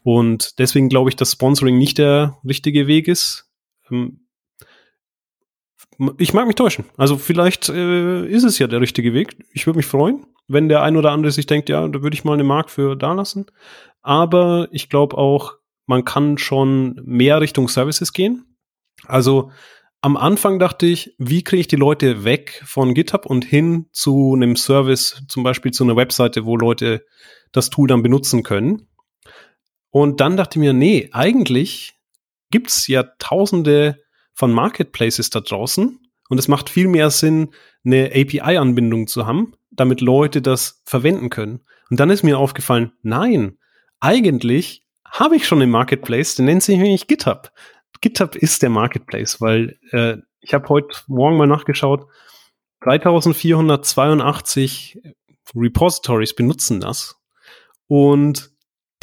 [0.04, 3.50] Und deswegen glaube ich, dass Sponsoring nicht der richtige Weg ist.
[3.89, 4.20] Ähm,
[6.18, 6.86] ich mag mich täuschen.
[6.98, 9.38] Also vielleicht äh, ist es ja der richtige Weg.
[9.54, 12.24] Ich würde mich freuen, wenn der ein oder andere sich denkt, ja, da würde ich
[12.24, 13.46] mal eine Mark für da lassen.
[14.02, 15.54] Aber ich glaube auch,
[15.86, 18.58] man kann schon mehr Richtung Services gehen.
[19.06, 19.52] Also
[20.04, 24.34] am Anfang dachte ich, wie kriege ich die Leute weg von GitHub und hin zu
[24.36, 27.06] einem Service, zum Beispiel zu einer Webseite, wo Leute
[27.54, 28.89] das Tool dann benutzen können.
[29.91, 31.93] Und dann dachte ich mir, nee, eigentlich
[32.51, 33.97] gibt's ja tausende
[34.34, 35.97] von Marketplaces da draußen
[36.28, 37.51] und es macht viel mehr Sinn,
[37.86, 41.62] eine API-Anbindung zu haben, damit Leute das verwenden können.
[41.89, 43.58] Und dann ist mir aufgefallen, nein,
[44.01, 47.54] eigentlich habe ich schon einen Marketplace, der nennt sich nämlich GitHub.
[48.04, 52.06] GitHub ist der Marketplace, weil äh, ich habe heute Morgen mal nachgeschaut,
[52.82, 54.99] 3482
[55.56, 57.16] Repositories benutzen das
[57.88, 58.51] und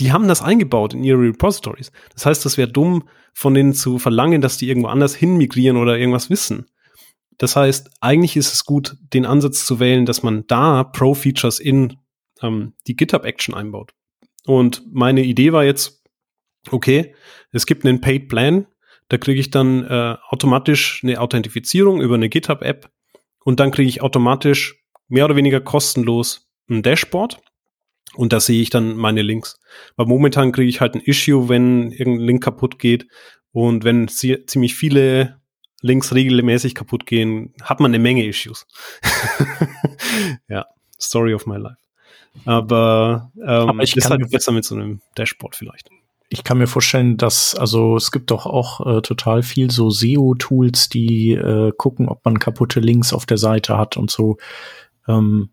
[0.00, 1.92] die haben das eingebaut in ihre Repositories.
[2.12, 5.78] Das heißt, das wäre dumm, von denen zu verlangen, dass die irgendwo anders hin migrieren
[5.78, 6.66] oder irgendwas wissen.
[7.38, 11.96] Das heißt, eigentlich ist es gut, den Ansatz zu wählen, dass man da Pro-Features in
[12.42, 13.94] ähm, die GitHub-Action einbaut.
[14.44, 16.04] Und meine Idee war jetzt,
[16.70, 17.14] okay,
[17.50, 18.66] es gibt einen Paid Plan,
[19.10, 22.90] da kriege ich dann äh, automatisch eine Authentifizierung über eine GitHub-App
[23.44, 24.76] und dann kriege ich automatisch
[25.08, 27.40] mehr oder weniger kostenlos ein Dashboard
[28.14, 29.58] und da sehe ich dann meine Links.
[29.96, 33.08] Weil momentan kriege ich halt ein Issue, wenn irgendein Link kaputt geht
[33.50, 35.40] und wenn ziemlich viele
[35.82, 38.64] Links regelmäßig kaputt gehen, hat man eine Menge Issues.
[40.48, 40.66] ja,
[41.00, 41.78] Story of my life.
[42.44, 45.90] Aber, ähm, Aber ich ist halt besser mit so einem Dashboard vielleicht
[46.32, 50.88] ich kann mir vorstellen, dass, also es gibt doch auch äh, total viel so SEO-Tools,
[50.88, 54.36] die äh, gucken, ob man kaputte Links auf der Seite hat und so.
[55.08, 55.50] Ähm,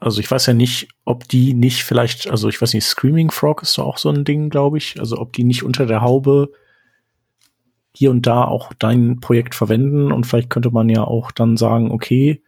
[0.00, 3.62] also ich weiß ja nicht, ob die nicht vielleicht, also ich weiß nicht, Screaming Frog
[3.62, 4.98] ist doch auch so ein Ding, glaube ich.
[4.98, 6.50] Also ob die nicht unter der Haube
[7.94, 11.90] hier und da auch dein Projekt verwenden und vielleicht könnte man ja auch dann sagen,
[11.90, 12.42] okay,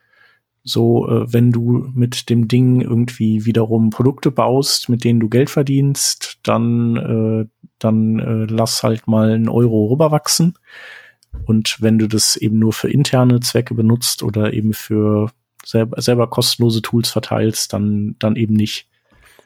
[0.65, 5.51] so, äh, wenn du mit dem Ding irgendwie wiederum Produkte baust, mit denen du Geld
[5.51, 7.45] verdienst, dann, äh,
[7.79, 10.55] dann äh, lass halt mal einen Euro rüberwachsen.
[11.45, 15.31] Und wenn du das eben nur für interne Zwecke benutzt oder eben für
[15.65, 18.89] selber, selber kostenlose Tools verteilst, dann, dann eben nicht.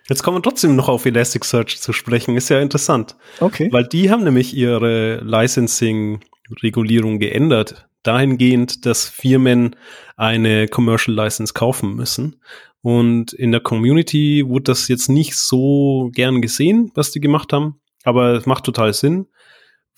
[0.08, 2.36] Jetzt kommen wir trotzdem noch auf Elasticsearch zu sprechen.
[2.36, 3.16] Ist ja interessant.
[3.40, 3.68] Okay.
[3.72, 9.76] Weil die haben nämlich ihre Licensing-Regulierung geändert dahingehend, dass Firmen
[10.16, 12.40] eine Commercial License kaufen müssen.
[12.80, 17.80] Und in der Community wurde das jetzt nicht so gern gesehen, was die gemacht haben,
[18.04, 19.26] aber es macht total Sinn,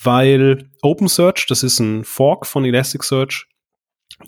[0.02, 3.46] weil OpenSearch, das ist ein Fork von Elasticsearch,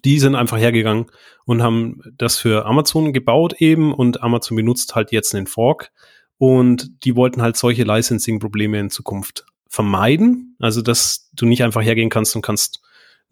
[0.04, 1.06] die sind einfach hergegangen
[1.44, 5.90] und haben das für Amazon gebaut eben und Amazon benutzt halt jetzt einen Fork
[6.38, 10.56] und die wollten halt solche Licensing-Probleme in Zukunft vermeiden.
[10.58, 12.82] Also, dass du nicht einfach hergehen kannst und kannst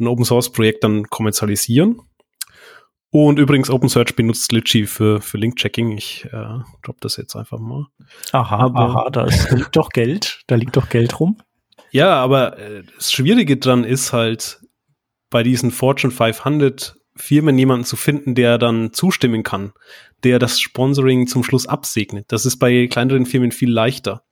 [0.01, 2.01] ein Open Source Projekt dann kommerzialisieren.
[3.12, 5.96] Und übrigens, OpenSearch benutzt Litchi für, für Link-Checking.
[5.98, 7.86] Ich äh, drop das jetzt einfach mal.
[8.30, 10.42] Aha, aber, aha, da, ist, da liegt doch Geld.
[10.46, 11.36] Da liegt doch Geld rum.
[11.90, 14.61] Ja, aber äh, das Schwierige dran ist halt,
[15.28, 19.72] bei diesen Fortune 500 Firmen jemanden zu finden, der dann zustimmen kann,
[20.24, 22.26] der das Sponsoring zum Schluss absegnet.
[22.28, 24.22] Das ist bei kleineren Firmen viel leichter.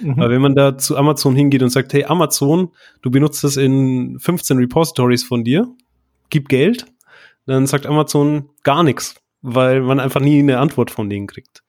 [0.00, 0.16] Mhm.
[0.16, 2.70] Weil wenn man da zu Amazon hingeht und sagt, hey Amazon,
[3.02, 5.68] du benutzt das in 15 Repositories von dir,
[6.30, 6.86] gib Geld,
[7.46, 11.62] dann sagt Amazon gar nichts, weil man einfach nie eine Antwort von denen kriegt.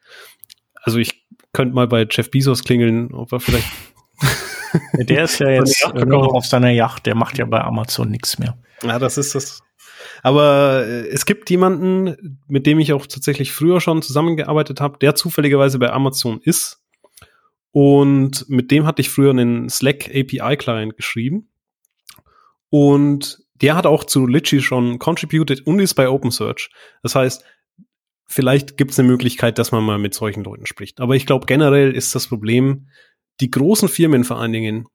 [0.75, 3.67] Also ich könnte mal bei Jeff Bezos klingeln, ob er vielleicht
[4.93, 8.57] der ist ja jetzt noch auf seiner Yacht, der macht ja bei Amazon nichts mehr.
[8.83, 9.61] Ja, das ist das.
[10.21, 15.15] Aber äh, es gibt jemanden, mit dem ich auch tatsächlich früher schon zusammengearbeitet habe, der
[15.15, 16.78] zufälligerweise bei Amazon ist
[17.71, 21.49] und mit dem hatte ich früher einen Slack API Client geschrieben.
[22.69, 26.69] Und der hat auch zu Litchi schon contributed und ist bei OpenSearch.
[27.03, 27.43] Das heißt,
[28.25, 30.99] vielleicht gibt es eine Möglichkeit, dass man mal mit solchen Leuten spricht.
[31.01, 32.87] Aber ich glaube, generell ist das Problem,
[33.41, 34.87] die großen Firmen vor allen Dingen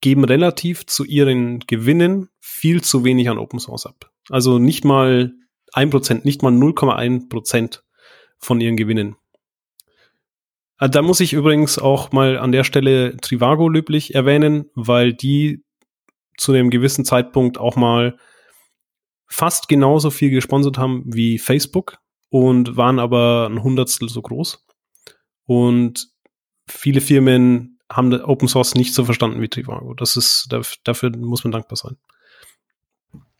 [0.00, 4.10] geben relativ zu ihren Gewinnen viel zu wenig an Open Source ab.
[4.28, 5.32] Also nicht mal
[5.72, 7.84] ein Prozent, nicht mal 0,1 Prozent
[8.38, 9.16] von ihren Gewinnen.
[10.80, 15.62] Äh, da muss ich übrigens auch mal an der Stelle Trivago löblich erwähnen, weil die
[16.36, 18.16] zu einem gewissen Zeitpunkt auch mal
[19.26, 21.98] fast genauso viel gesponsert haben wie Facebook
[22.30, 24.66] und waren aber ein Hundertstel so groß.
[25.44, 26.08] Und
[26.66, 29.94] viele Firmen haben Open Source nicht so verstanden wie Trivago.
[29.94, 30.48] Das ist,
[30.84, 31.96] dafür muss man dankbar sein.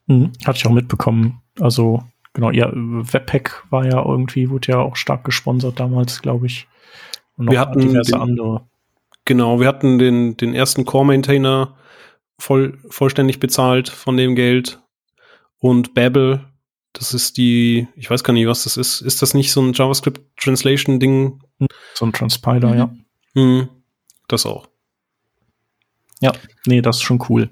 [0.06, 1.40] Mhm, hatte ich auch mitbekommen.
[1.60, 6.66] Also, genau, ja, Webpack war ja irgendwie, wurde ja auch stark gesponsert damals, glaube ich.
[7.48, 8.68] Wir hatten diverse den, andere.
[9.24, 11.76] Genau, wir hatten den, den ersten Core-Maintainer
[12.38, 14.80] voll, vollständig bezahlt von dem Geld.
[15.58, 16.44] Und Babel,
[16.92, 19.00] das ist die, ich weiß gar nicht, was das ist.
[19.00, 21.40] Ist das nicht so ein JavaScript-Translation-Ding?
[21.94, 22.78] So ein Transpiler, mhm.
[22.78, 22.94] ja.
[23.34, 23.68] Mhm.
[24.28, 24.68] Das auch.
[26.20, 26.32] Ja,
[26.66, 27.50] nee, das ist schon cool.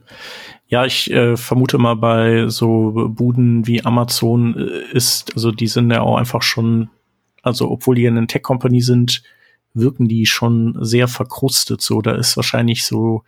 [0.67, 5.91] Ja, ich äh, vermute mal bei so Buden wie Amazon äh, ist, also die sind
[5.91, 6.91] ja auch einfach schon,
[7.43, 9.23] also obwohl die eine Tech-Company sind,
[9.79, 11.81] wirken die schon sehr verkrustet.
[11.81, 13.25] So, da ist wahrscheinlich so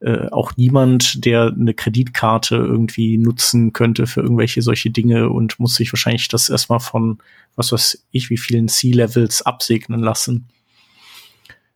[0.00, 5.76] äh, auch niemand, der eine Kreditkarte irgendwie nutzen könnte für irgendwelche solche Dinge und muss
[5.76, 7.18] sich wahrscheinlich das erstmal von
[7.56, 10.48] was weiß ich, wie vielen C-Levels absegnen lassen.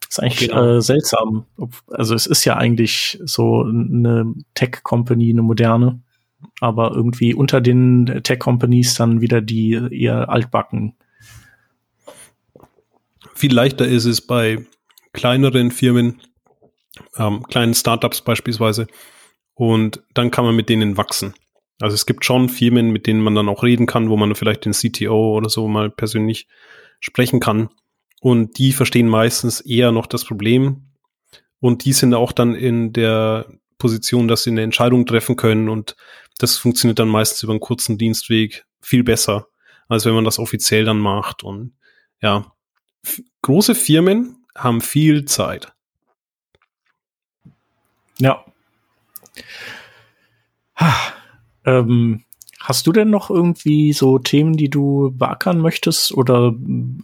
[0.00, 0.76] Das ist eigentlich genau.
[0.76, 1.46] äh, seltsam.
[1.88, 6.00] Also es ist ja eigentlich so eine Tech-Company, eine moderne,
[6.60, 10.94] aber irgendwie unter den Tech-Companies dann wieder die eher altbacken.
[13.34, 14.64] Viel leichter ist es bei
[15.12, 16.20] kleineren Firmen,
[17.16, 18.86] ähm, kleinen Startups beispielsweise,
[19.54, 21.34] und dann kann man mit denen wachsen.
[21.80, 24.64] Also es gibt schon Firmen, mit denen man dann auch reden kann, wo man vielleicht
[24.64, 26.46] den CTO oder so mal persönlich
[26.98, 27.68] sprechen kann.
[28.22, 30.90] Und die verstehen meistens eher noch das Problem.
[31.58, 35.68] Und die sind auch dann in der Position, dass sie eine Entscheidung treffen können.
[35.68, 35.96] Und
[36.38, 39.46] das funktioniert dann meistens über einen kurzen Dienstweg viel besser,
[39.88, 41.42] als wenn man das offiziell dann macht.
[41.42, 41.74] Und
[42.22, 42.52] ja,
[43.42, 45.72] große Firmen haben viel Zeit.
[48.18, 48.44] Ja.
[50.76, 50.94] Ha,
[51.64, 52.24] ähm,
[52.60, 56.12] Hast du denn noch irgendwie so Themen, die du beackern möchtest?
[56.12, 56.54] Oder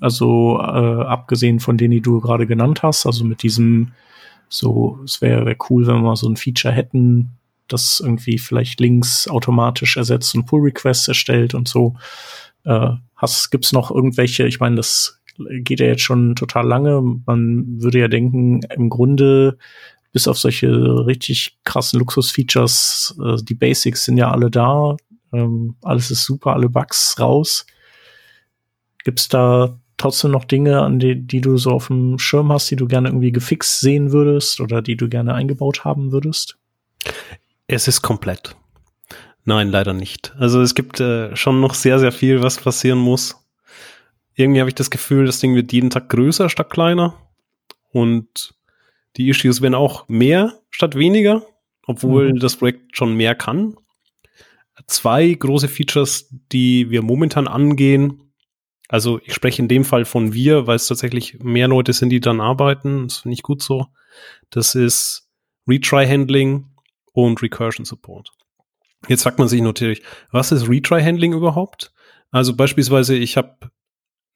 [0.02, 3.92] also äh, abgesehen von denen, die du gerade genannt hast, also mit diesem,
[4.50, 7.30] so, es wäre wär cool, wenn wir so ein Feature hätten,
[7.68, 11.96] das irgendwie vielleicht Links automatisch ersetzt und Pull-Requests erstellt und so.
[12.64, 15.22] Äh, hast, gibt's noch irgendwelche, ich meine, das
[15.60, 17.02] geht ja jetzt schon total lange.
[17.26, 19.58] Man würde ja denken, im Grunde
[20.12, 20.70] bis auf solche
[21.06, 24.96] richtig krassen Luxus-Features, äh, die Basics sind ja alle da.
[25.32, 27.66] Ähm, alles ist super, alle Bugs raus.
[29.04, 32.70] Gibt es da trotzdem noch Dinge, an die, die du so auf dem Schirm hast,
[32.70, 36.56] die du gerne irgendwie gefixt sehen würdest oder die du gerne eingebaut haben würdest?
[37.66, 38.56] Es ist komplett.
[39.44, 40.34] Nein, leider nicht.
[40.38, 43.36] Also es gibt äh, schon noch sehr, sehr viel, was passieren muss.
[44.36, 47.14] Irgendwie habe ich das Gefühl, das Ding wird jeden Tag größer statt kleiner.
[47.90, 48.54] Und
[49.16, 51.42] die Issues werden auch mehr statt weniger,
[51.86, 52.38] obwohl mhm.
[52.38, 53.76] das Projekt schon mehr kann
[54.86, 58.32] zwei große Features, die wir momentan angehen.
[58.88, 62.20] Also ich spreche in dem Fall von wir, weil es tatsächlich mehr Leute sind, die
[62.20, 63.08] dann arbeiten.
[63.08, 63.86] Das finde ich gut so.
[64.50, 65.28] Das ist
[65.66, 66.66] Retry-Handling
[67.12, 68.30] und Recursion Support.
[69.08, 71.92] Jetzt fragt man sich natürlich, was ist Retry-Handling überhaupt?
[72.30, 73.70] Also beispielsweise, ich habe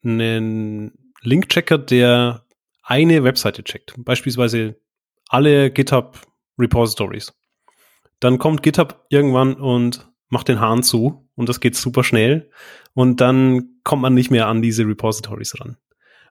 [0.03, 2.45] einen Link-Checker, der
[2.83, 3.93] eine Webseite checkt.
[3.97, 4.75] Beispielsweise
[5.29, 6.19] alle GitHub
[6.57, 7.33] Repositories.
[8.19, 12.49] Dann kommt GitHub irgendwann und macht den Hahn zu und das geht super schnell
[12.93, 15.77] und dann kommt man nicht mehr an diese Repositories ran,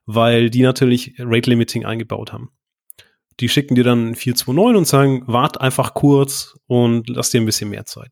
[0.05, 2.51] weil die natürlich Rate Limiting eingebaut haben.
[3.39, 7.69] Die schicken dir dann 429 und sagen, wart einfach kurz und lass dir ein bisschen
[7.69, 8.11] mehr Zeit.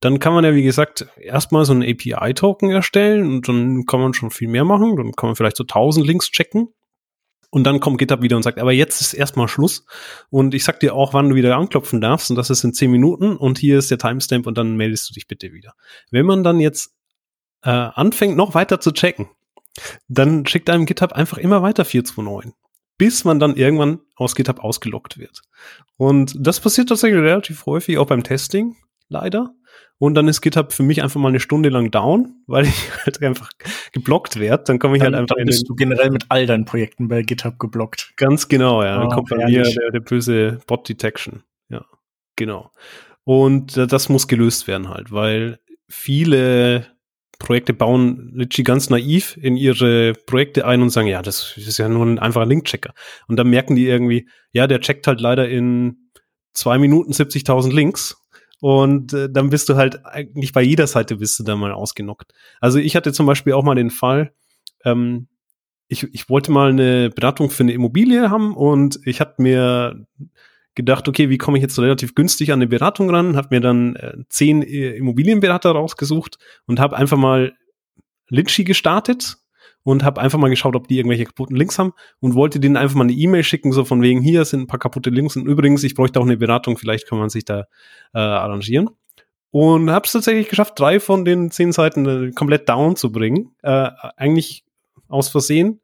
[0.00, 4.14] Dann kann man ja, wie gesagt, erstmal so einen API-Token erstellen und dann kann man
[4.14, 4.96] schon viel mehr machen.
[4.96, 6.68] Dann kann man vielleicht so 1000 Links checken
[7.50, 9.86] und dann kommt GitHub wieder und sagt, aber jetzt ist erstmal Schluss.
[10.28, 12.30] Und ich sag dir auch, wann du wieder anklopfen darfst.
[12.30, 13.36] Und das ist in zehn Minuten.
[13.36, 15.72] Und hier ist der Timestamp und dann meldest du dich bitte wieder.
[16.10, 16.94] Wenn man dann jetzt
[17.62, 19.28] äh, anfängt, noch weiter zu checken,
[20.08, 22.52] dann schickt einem GitHub einfach immer weiter 429.
[22.98, 25.40] Bis man dann irgendwann aus GitHub ausgelockt wird.
[25.96, 28.76] Und das passiert tatsächlich relativ häufig, auch beim Testing,
[29.08, 29.54] leider.
[30.00, 33.22] Und dann ist GitHub für mich einfach mal eine Stunde lang down, weil ich halt
[33.22, 33.50] einfach
[33.92, 34.64] geblockt werde.
[34.64, 35.36] Dann komme ich halt dann, halt einfach.
[35.36, 38.12] Dann bist du generell mit all deinen Projekten bei GitHub geblockt.
[38.16, 38.98] Ganz genau, ja.
[38.98, 41.42] Dann oh, kommt bei mir der, der böse Bot Detection.
[41.68, 41.84] Ja,
[42.36, 42.70] genau.
[43.24, 46.86] Und das muss gelöst werden halt, weil viele
[47.38, 51.88] Projekte bauen literally ganz naiv in ihre Projekte ein und sagen, ja, das ist ja
[51.88, 52.94] nur ein einfacher Linkchecker.
[53.26, 56.10] Und dann merken die irgendwie, ja, der checkt halt leider in
[56.52, 58.17] zwei Minuten 70.000 Links
[58.60, 62.32] und äh, dann bist du halt eigentlich bei jeder Seite bist du dann mal ausgenockt.
[62.60, 64.32] Also ich hatte zum Beispiel auch mal den Fall,
[64.84, 65.28] ähm,
[65.88, 70.06] ich, ich wollte mal eine Beratung für eine Immobilie haben und ich hatte mir
[70.74, 73.36] gedacht, okay, wie komme ich jetzt relativ günstig an eine Beratung ran?
[73.36, 77.54] Habe mir dann äh, zehn äh, Immobilienberater rausgesucht und habe einfach mal
[78.28, 79.38] Litchi gestartet
[79.88, 82.94] und habe einfach mal geschaut, ob die irgendwelche kaputten Links haben und wollte denen einfach
[82.94, 85.82] mal eine E-Mail schicken, so von wegen, hier sind ein paar kaputte Links und übrigens,
[85.82, 87.60] ich bräuchte auch eine Beratung, vielleicht kann man sich da
[88.12, 88.90] äh, arrangieren.
[89.50, 93.54] Und habe es tatsächlich geschafft, drei von den zehn Seiten äh, komplett down zu bringen.
[93.62, 94.66] Äh, eigentlich
[95.08, 95.80] aus Versehen.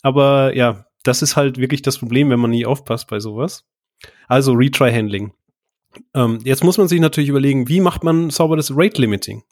[0.00, 3.66] Aber ja, das ist halt wirklich das Problem, wenn man nie aufpasst bei sowas.
[4.28, 5.34] Also Retry-Handling.
[6.14, 9.42] Ähm, jetzt muss man sich natürlich überlegen, wie macht man sauberes Rate-Limiting?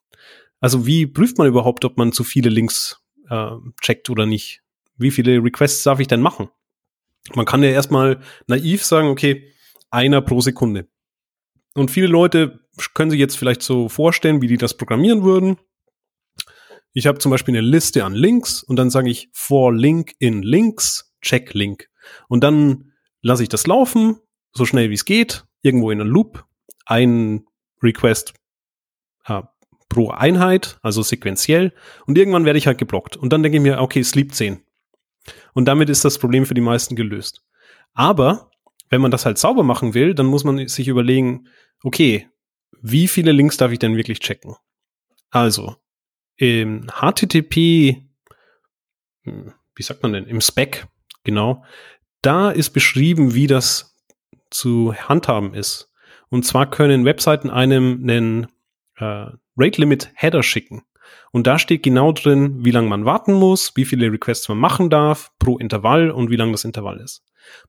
[0.58, 2.99] Also wie prüft man überhaupt, ob man zu viele Links
[3.30, 3.50] äh,
[3.80, 4.62] checkt oder nicht.
[4.96, 6.50] Wie viele Requests darf ich denn machen?
[7.34, 9.52] Man kann ja erstmal naiv sagen, okay,
[9.90, 10.88] einer pro Sekunde.
[11.74, 12.60] Und viele Leute
[12.94, 15.56] können sich jetzt vielleicht so vorstellen, wie die das programmieren würden.
[16.92, 20.42] Ich habe zum Beispiel eine Liste an Links und dann sage ich for link in
[20.42, 21.88] links, check link.
[22.28, 24.18] Und dann lasse ich das laufen,
[24.52, 26.44] so schnell wie es geht, irgendwo in einem Loop,
[26.86, 27.46] ein
[27.82, 28.34] Request
[29.26, 29.42] äh,
[29.90, 31.74] pro Einheit, also sequenziell.
[32.06, 33.18] Und irgendwann werde ich halt geblockt.
[33.18, 34.62] Und dann denke ich mir, okay, Sleep 10.
[35.52, 37.44] Und damit ist das Problem für die meisten gelöst.
[37.92, 38.50] Aber
[38.88, 41.48] wenn man das halt sauber machen will, dann muss man sich überlegen,
[41.82, 42.28] okay,
[42.80, 44.56] wie viele Links darf ich denn wirklich checken?
[45.30, 45.76] Also,
[46.36, 48.02] im HTTP,
[49.24, 50.86] hm, wie sagt man denn, im Spec,
[51.24, 51.64] genau,
[52.22, 53.96] da ist beschrieben, wie das
[54.50, 55.92] zu handhaben ist.
[56.28, 58.46] Und zwar können Webseiten einem einen
[58.96, 59.30] äh,
[59.60, 60.82] Rate Limit Header schicken.
[61.32, 64.90] Und da steht genau drin, wie lange man warten muss, wie viele Requests man machen
[64.90, 67.22] darf pro Intervall und wie lang das Intervall ist.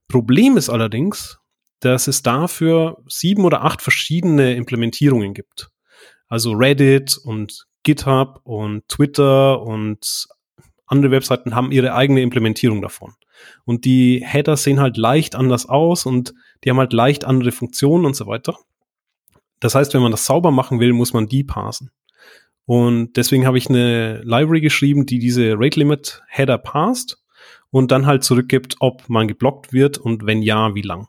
[0.08, 1.38] Problem ist allerdings,
[1.80, 5.70] dass es dafür sieben oder acht verschiedene Implementierungen gibt.
[6.28, 10.28] Also Reddit und GitHub und Twitter und
[10.86, 13.14] andere Webseiten haben ihre eigene Implementierung davon.
[13.64, 16.32] Und die Header sehen halt leicht anders aus und
[16.62, 18.56] die haben halt leicht andere Funktionen und so weiter.
[19.62, 21.92] Das heißt, wenn man das sauber machen will, muss man die parsen.
[22.64, 27.22] Und deswegen habe ich eine Library geschrieben, die diese Rate Limit Header parst
[27.70, 31.06] und dann halt zurückgibt, ob man geblockt wird und wenn ja, wie lang.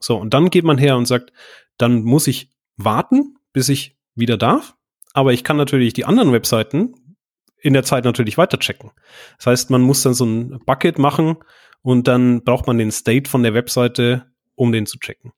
[0.00, 1.34] So, und dann geht man her und sagt,
[1.76, 4.74] dann muss ich warten, bis ich wieder darf.
[5.12, 6.94] Aber ich kann natürlich die anderen Webseiten
[7.60, 8.90] in der Zeit natürlich weiter checken.
[9.36, 11.36] Das heißt, man muss dann so ein Bucket machen
[11.82, 15.32] und dann braucht man den State von der Webseite, um den zu checken.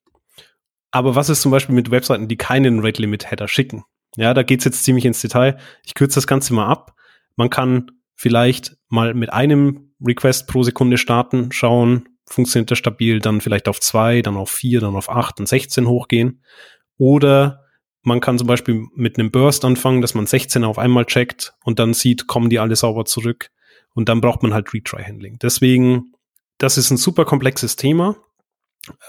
[0.95, 3.83] Aber was ist zum Beispiel mit Webseiten, die keinen Rate Limit Header schicken?
[4.17, 5.59] Ja, da geht's jetzt ziemlich ins Detail.
[5.85, 6.95] Ich kürze das Ganze mal ab.
[7.35, 13.41] Man kann vielleicht mal mit einem Request pro Sekunde starten, schauen, funktioniert das stabil, dann
[13.41, 16.45] vielleicht auf zwei, dann auf vier, dann auf acht und 16 hochgehen.
[16.97, 17.65] Oder
[18.03, 21.81] man kann zum Beispiel mit einem Burst anfangen, dass man 16 auf einmal checkt und
[21.81, 23.51] dann sieht, kommen die alle sauber zurück.
[23.95, 25.41] Und dann braucht man halt Retry-Handling.
[25.43, 26.13] Deswegen,
[26.59, 28.15] das ist ein super komplexes Thema.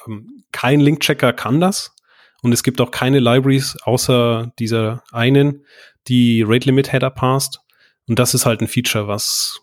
[0.08, 1.96] Ähm, kein Link-Checker kann das.
[2.42, 5.66] Und es gibt auch keine Libraries außer dieser einen,
[6.08, 7.60] die Rate Limit Header passt.
[8.08, 9.62] Und das ist halt ein Feature, was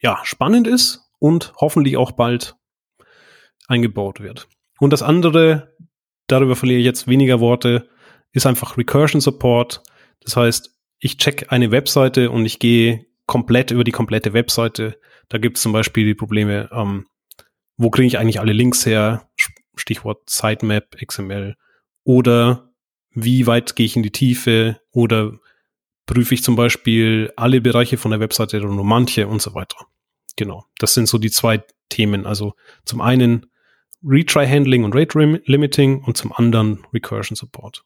[0.00, 2.56] ja spannend ist und hoffentlich auch bald
[3.66, 4.48] eingebaut wird.
[4.78, 5.74] Und das andere,
[6.26, 7.88] darüber verliere ich jetzt weniger Worte,
[8.32, 9.82] ist einfach Recursion Support.
[10.20, 14.98] Das heißt, ich check eine Webseite und ich gehe komplett über die komplette Webseite.
[15.28, 17.06] Da gibt es zum Beispiel die Probleme, ähm,
[17.78, 19.28] wo kriege ich eigentlich alle Links her?
[19.76, 21.56] Stichwort Sitemap, XML.
[22.04, 22.70] Oder
[23.10, 24.80] wie weit gehe ich in die Tiefe?
[24.90, 25.38] Oder
[26.06, 29.86] prüfe ich zum Beispiel alle Bereiche von der Webseite oder nur manche und so weiter.
[30.36, 30.64] Genau.
[30.78, 32.26] Das sind so die zwei Themen.
[32.26, 32.54] Also
[32.84, 33.46] zum einen
[34.04, 37.84] Retry Handling und Rate Limiting und zum anderen Recursion Support.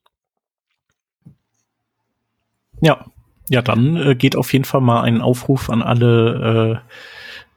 [2.81, 3.07] Ja,
[3.49, 6.93] ja, dann äh, geht auf jeden Fall mal ein Aufruf an alle äh,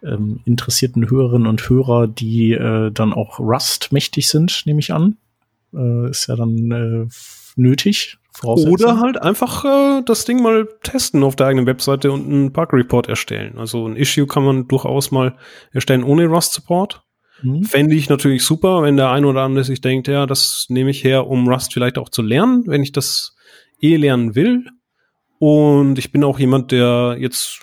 [0.05, 5.17] ähm, interessierten Hörerinnen und Hörer, die äh, dann auch Rust mächtig sind, nehme ich an.
[5.73, 7.07] Äh, ist ja dann äh,
[7.55, 8.17] nötig.
[8.43, 13.07] Oder halt einfach äh, das Ding mal testen auf der eigenen Webseite und einen Bug-Report
[13.07, 13.57] erstellen.
[13.57, 15.37] Also ein Issue kann man durchaus mal
[15.71, 17.01] erstellen ohne Rust-Support.
[17.41, 17.63] Mhm.
[17.63, 21.03] Fände ich natürlich super, wenn der ein oder andere sich denkt, ja, das nehme ich
[21.03, 23.35] her, um Rust vielleicht auch zu lernen, wenn ich das
[23.81, 24.65] eh lernen will.
[25.39, 27.61] Und ich bin auch jemand, der jetzt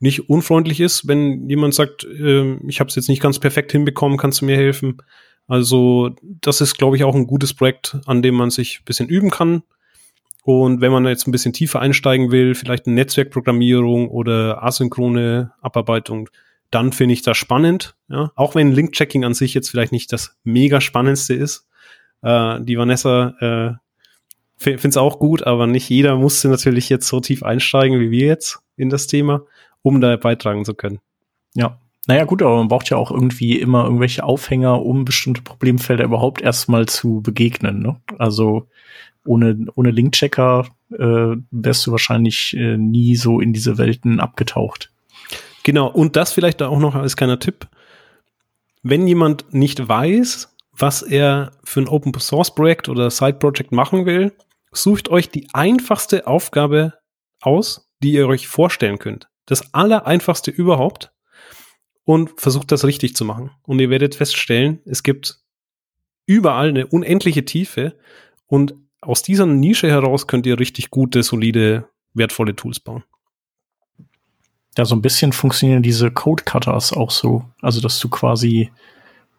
[0.00, 4.18] nicht unfreundlich ist, wenn jemand sagt, äh, ich habe es jetzt nicht ganz perfekt hinbekommen,
[4.18, 4.98] kannst du mir helfen?
[5.46, 9.08] Also das ist, glaube ich, auch ein gutes Projekt, an dem man sich ein bisschen
[9.08, 9.62] üben kann.
[10.42, 16.30] Und wenn man jetzt ein bisschen tiefer einsteigen will, vielleicht eine Netzwerkprogrammierung oder asynchrone Abarbeitung,
[16.70, 17.94] dann finde ich das spannend.
[18.08, 18.32] Ja?
[18.36, 21.68] Auch wenn Link-Checking an sich jetzt vielleicht nicht das mega spannendste ist.
[22.22, 23.74] Äh, die Vanessa äh,
[24.56, 28.26] finde es auch gut, aber nicht jeder musste natürlich jetzt so tief einsteigen wie wir
[28.26, 29.42] jetzt in das Thema
[29.82, 31.00] um da beitragen zu können.
[31.54, 31.78] Ja.
[32.06, 36.40] Naja, gut, aber man braucht ja auch irgendwie immer irgendwelche Aufhänger, um bestimmte Problemfelder überhaupt
[36.40, 37.80] erstmal zu begegnen.
[37.80, 38.00] Ne?
[38.18, 38.66] Also
[39.26, 44.90] ohne, ohne Linkchecker äh, wärst du wahrscheinlich äh, nie so in diese Welten abgetaucht.
[45.62, 47.68] Genau, und das vielleicht auch noch als kleiner Tipp.
[48.82, 54.06] Wenn jemand nicht weiß, was er für ein Open Source Projekt oder Side Project machen
[54.06, 54.32] will,
[54.72, 56.94] sucht euch die einfachste Aufgabe
[57.42, 59.28] aus, die ihr euch vorstellen könnt.
[59.50, 61.10] Das allereinfachste überhaupt
[62.04, 63.50] und versucht das richtig zu machen.
[63.64, 65.40] Und ihr werdet feststellen, es gibt
[66.24, 67.96] überall eine unendliche Tiefe
[68.46, 73.02] und aus dieser Nische heraus könnt ihr richtig gute, solide, wertvolle Tools bauen.
[74.78, 77.44] Ja, so ein bisschen funktionieren diese Code Cutters auch so.
[77.60, 78.70] Also, dass du quasi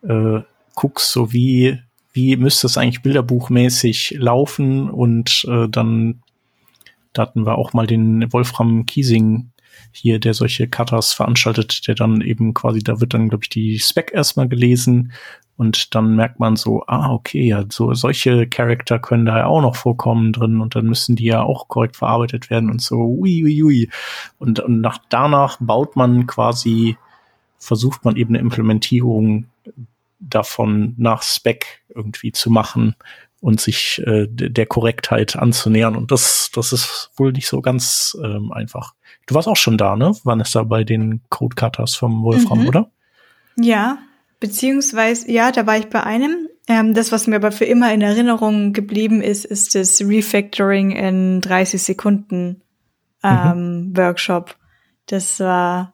[0.03, 0.41] äh,
[0.75, 1.79] guckst, so wie,
[2.11, 6.21] wie müsste es eigentlich bilderbuchmäßig laufen und äh, dann
[7.13, 9.50] da hatten wir auch mal den Wolfram Kiesing
[9.91, 13.79] hier, der solche Cutters veranstaltet, der dann eben quasi, da wird dann, glaube ich, die
[13.79, 15.11] Spec erstmal gelesen
[15.61, 19.61] und dann merkt man so, ah, okay, ja, so solche Charakter können da ja auch
[19.61, 23.43] noch vorkommen drin und dann müssen die ja auch korrekt verarbeitet werden und so, ui,
[23.43, 23.89] ui, ui.
[24.39, 26.97] Und, und nach, danach baut man quasi,
[27.59, 29.45] versucht man eben eine Implementierung
[30.19, 32.95] davon nach Spec irgendwie zu machen
[33.39, 35.95] und sich äh, der Korrektheit anzunähern.
[35.95, 38.93] Und das, das ist wohl nicht so ganz ähm, einfach.
[39.27, 40.11] Du warst auch schon da, ne?
[40.23, 42.67] Vanessa, bei den Code Cutters vom Wolfram, mhm.
[42.67, 42.91] oder?
[43.55, 43.99] Ja,
[44.39, 46.47] beziehungsweise, ja, da war ich bei einem.
[46.67, 51.41] Ähm, das, was mir aber für immer in Erinnerung geblieben ist, ist das Refactoring in
[51.41, 52.61] 30 Sekunden
[53.23, 53.97] ähm, mhm.
[53.97, 54.55] Workshop.
[55.07, 55.93] Das war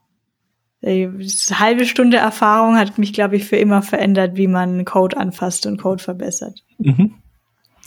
[0.84, 1.12] eine
[1.54, 5.82] halbe Stunde Erfahrung hat mich, glaube ich, für immer verändert, wie man Code anfasst und
[5.82, 6.64] Code verbessert.
[6.78, 7.16] Mhm.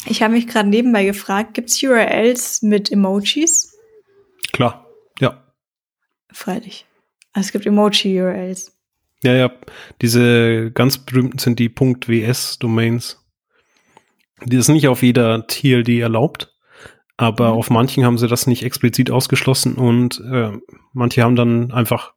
[0.07, 3.77] Ich habe mich gerade nebenbei gefragt, gibt es URLs mit Emojis?
[4.53, 4.87] Klar.
[6.33, 6.87] Freilich.
[7.33, 8.77] Also es gibt Emoji-URLs.
[9.23, 9.53] Ja, ja.
[10.01, 13.25] Diese ganz berühmten sind die .ws-Domains.
[14.45, 16.55] Die ist nicht auf jeder TLD erlaubt,
[17.17, 17.59] aber mhm.
[17.59, 20.53] auf manchen haben sie das nicht explizit ausgeschlossen und äh,
[20.93, 22.15] manche haben dann einfach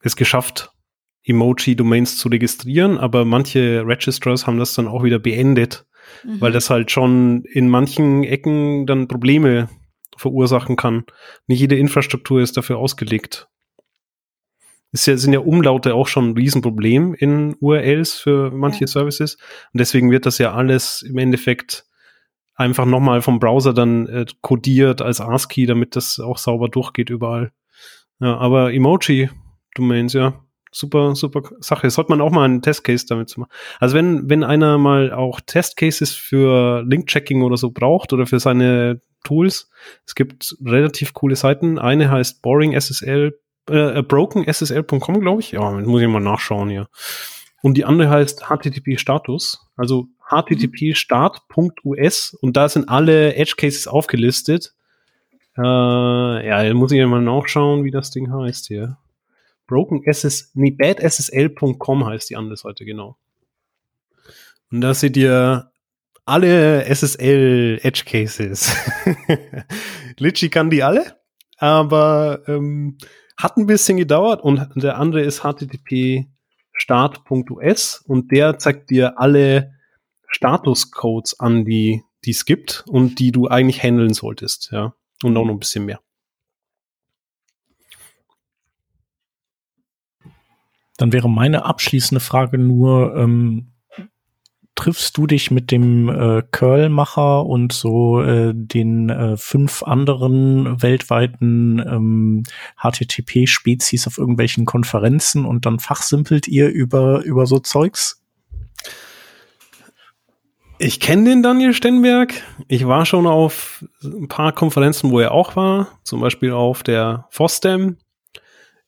[0.00, 0.72] es geschafft,
[1.24, 5.84] Emoji-Domains zu registrieren, aber manche Registrars haben das dann auch wieder beendet,
[6.24, 6.40] mhm.
[6.40, 9.68] weil das halt schon in manchen Ecken dann Probleme
[10.16, 11.04] verursachen kann.
[11.46, 13.48] Nicht jede Infrastruktur ist dafür ausgelegt.
[14.92, 18.86] Es sind ja Umlaute auch schon ein Riesenproblem in URLs für manche ja.
[18.86, 19.36] Services.
[19.72, 21.84] Und deswegen wird das ja alles im Endeffekt
[22.54, 27.52] einfach nochmal vom Browser dann äh, codiert als ASCII, damit das auch sauber durchgeht überall.
[28.20, 30.40] Ja, aber Emoji-Domains, ja,
[30.72, 31.90] super, super Sache.
[31.90, 33.50] Sollte man auch mal einen Testcase damit zu machen.
[33.78, 39.00] Also wenn, wenn einer mal auch Testcases für Link-Checking oder so braucht oder für seine
[39.26, 39.68] Tools,
[40.06, 41.78] es gibt relativ coole Seiten.
[41.78, 45.52] Eine heißt Boring SSL, äh, brokenssl.com, glaube ich.
[45.52, 46.88] Ja, muss ich mal nachschauen hier.
[47.62, 53.88] Und die andere heißt HTTP Status, also HTTP Start.us und da sind alle Edge Cases
[53.88, 54.74] aufgelistet.
[55.56, 58.98] Äh, ja, muss ich mal nachschauen, wie das Ding heißt hier.
[59.66, 63.16] Broken SS, nee, badssl.com heißt die andere Seite, genau.
[64.70, 65.70] Und da seht ihr
[66.26, 68.76] alle SSL Edge Cases.
[70.18, 71.18] Litchi kann die alle,
[71.56, 72.98] aber ähm,
[73.36, 76.26] hat ein bisschen gedauert und der andere ist http
[76.72, 79.74] start.us und der zeigt dir alle
[80.28, 84.94] Statuscodes an, die es gibt und die du eigentlich handeln solltest, ja.
[85.22, 86.00] Und auch noch ein bisschen mehr.
[90.98, 93.75] Dann wäre meine abschließende Frage nur, ähm,
[94.76, 101.80] triffst du dich mit dem äh, Curl-Macher und so äh, den äh, fünf anderen weltweiten
[101.80, 102.42] ähm,
[102.80, 108.22] HTTP-Spezies auf irgendwelchen Konferenzen und dann fachsimpelt ihr über, über so Zeugs?
[110.78, 112.34] Ich kenne den Daniel Stenberg.
[112.68, 117.26] Ich war schon auf ein paar Konferenzen, wo er auch war, zum Beispiel auf der
[117.30, 117.96] FOSDEM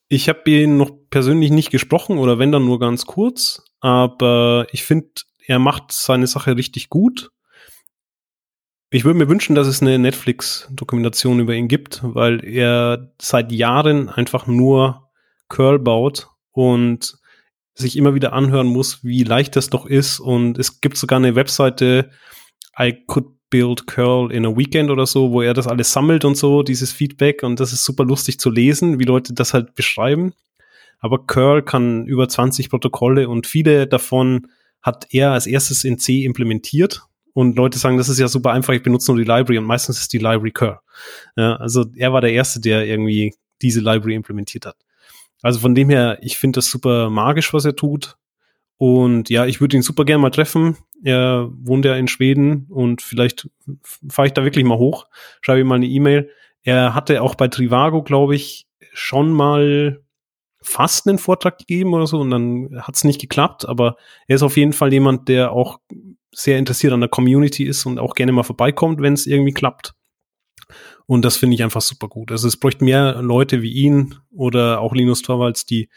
[0.08, 4.82] ich habe ihn noch persönlich nicht gesprochen oder wenn dann nur ganz kurz, aber ich
[4.82, 5.08] finde,
[5.48, 7.30] er macht seine Sache richtig gut.
[8.90, 14.10] Ich würde mir wünschen, dass es eine Netflix-Dokumentation über ihn gibt, weil er seit Jahren
[14.10, 15.08] einfach nur
[15.48, 17.18] Curl baut und
[17.74, 20.20] sich immer wieder anhören muss, wie leicht das doch ist.
[20.20, 22.10] Und es gibt sogar eine Webseite,
[22.78, 26.34] I could Build Curl in a Weekend oder so, wo er das alles sammelt und
[26.34, 27.42] so, dieses Feedback.
[27.42, 30.34] Und das ist super lustig zu lesen, wie Leute das halt beschreiben.
[30.98, 34.48] Aber Curl kann über 20 Protokolle und viele davon
[34.82, 37.02] hat er als erstes in C implementiert.
[37.34, 40.00] Und Leute sagen, das ist ja super einfach, ich benutze nur die Library und meistens
[40.00, 40.78] ist die Library Curl.
[41.36, 44.76] Ja, also er war der Erste, der irgendwie diese Library implementiert hat.
[45.42, 48.16] Also von dem her, ich finde das super magisch, was er tut.
[48.76, 50.76] Und ja, ich würde ihn super gerne mal treffen.
[51.02, 53.48] Er wohnt ja in Schweden und vielleicht
[53.82, 55.06] fahre ich da wirklich mal hoch,
[55.40, 56.30] schreibe ihm mal eine E-Mail.
[56.62, 60.00] Er hatte auch bei Trivago, glaube ich, schon mal
[60.60, 63.96] fast einen Vortrag gegeben oder so und dann hat es nicht geklappt, aber
[64.26, 65.80] er ist auf jeden Fall jemand, der auch
[66.32, 69.94] sehr interessiert an der Community ist und auch gerne mal vorbeikommt, wenn es irgendwie klappt.
[71.06, 72.30] Und das finde ich einfach super gut.
[72.30, 75.88] Also es bräuchte mehr Leute wie ihn oder auch Linus Torvalds, die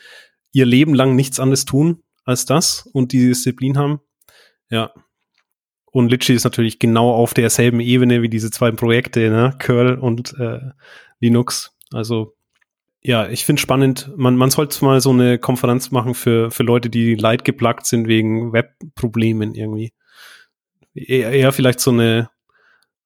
[0.54, 4.00] ihr Leben lang nichts anderes tun als das und die Disziplin haben.
[4.70, 4.94] Ja.
[5.92, 9.54] Und Litchi ist natürlich genau auf derselben Ebene wie diese zwei Projekte, ne?
[9.60, 10.60] Curl und äh,
[11.20, 11.76] Linux.
[11.92, 12.38] Also
[13.04, 14.12] ja, ich finde spannend.
[14.16, 18.08] Man, man sollte mal so eine Konferenz machen für, für Leute, die leid geplagt sind
[18.08, 19.92] wegen Webproblemen irgendwie.
[20.94, 22.30] Eher, eher vielleicht so eine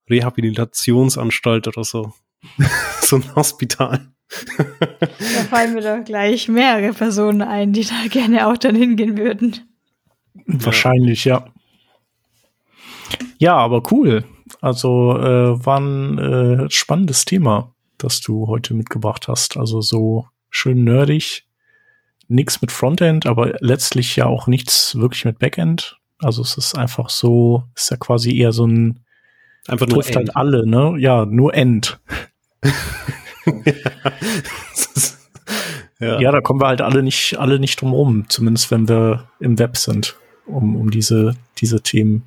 [0.09, 2.13] Rehabilitationsanstalt oder so.
[3.01, 4.11] so ein Hospital.
[4.57, 9.55] da fallen mir doch gleich mehrere Personen ein, die da gerne auch dann hingehen würden.
[10.45, 11.47] Wahrscheinlich, ja.
[13.37, 14.25] Ja, aber cool.
[14.59, 19.57] Also äh, war ein äh, spannendes Thema das du heute mitgebracht hast.
[19.57, 21.45] Also so schön nerdig,
[22.27, 25.99] nichts mit Frontend, aber letztlich ja auch nichts wirklich mit Backend.
[26.19, 29.01] Also es ist einfach so, ist ja quasi eher so ein
[29.67, 30.95] einfach nur trifft halt alle, ne?
[30.97, 31.99] Ja, nur End.
[35.99, 36.19] ja.
[36.19, 39.59] ja, da kommen wir halt alle nicht, alle nicht drum rum, zumindest wenn wir im
[39.59, 40.15] Web sind,
[40.45, 42.23] um, um diese, diese Themen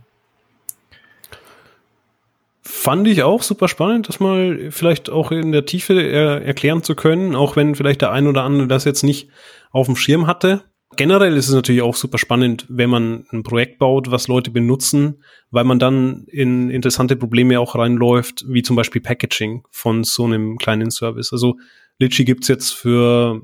[2.70, 6.94] Fand ich auch super spannend, das mal vielleicht auch in der Tiefe er erklären zu
[6.94, 9.30] können, auch wenn vielleicht der ein oder andere das jetzt nicht
[9.70, 10.64] auf dem Schirm hatte.
[10.94, 15.24] Generell ist es natürlich auch super spannend, wenn man ein Projekt baut, was Leute benutzen,
[15.50, 20.58] weil man dann in interessante Probleme auch reinläuft, wie zum Beispiel Packaging von so einem
[20.58, 21.32] kleinen Service.
[21.32, 21.56] Also
[21.98, 23.40] Litchi gibt's jetzt für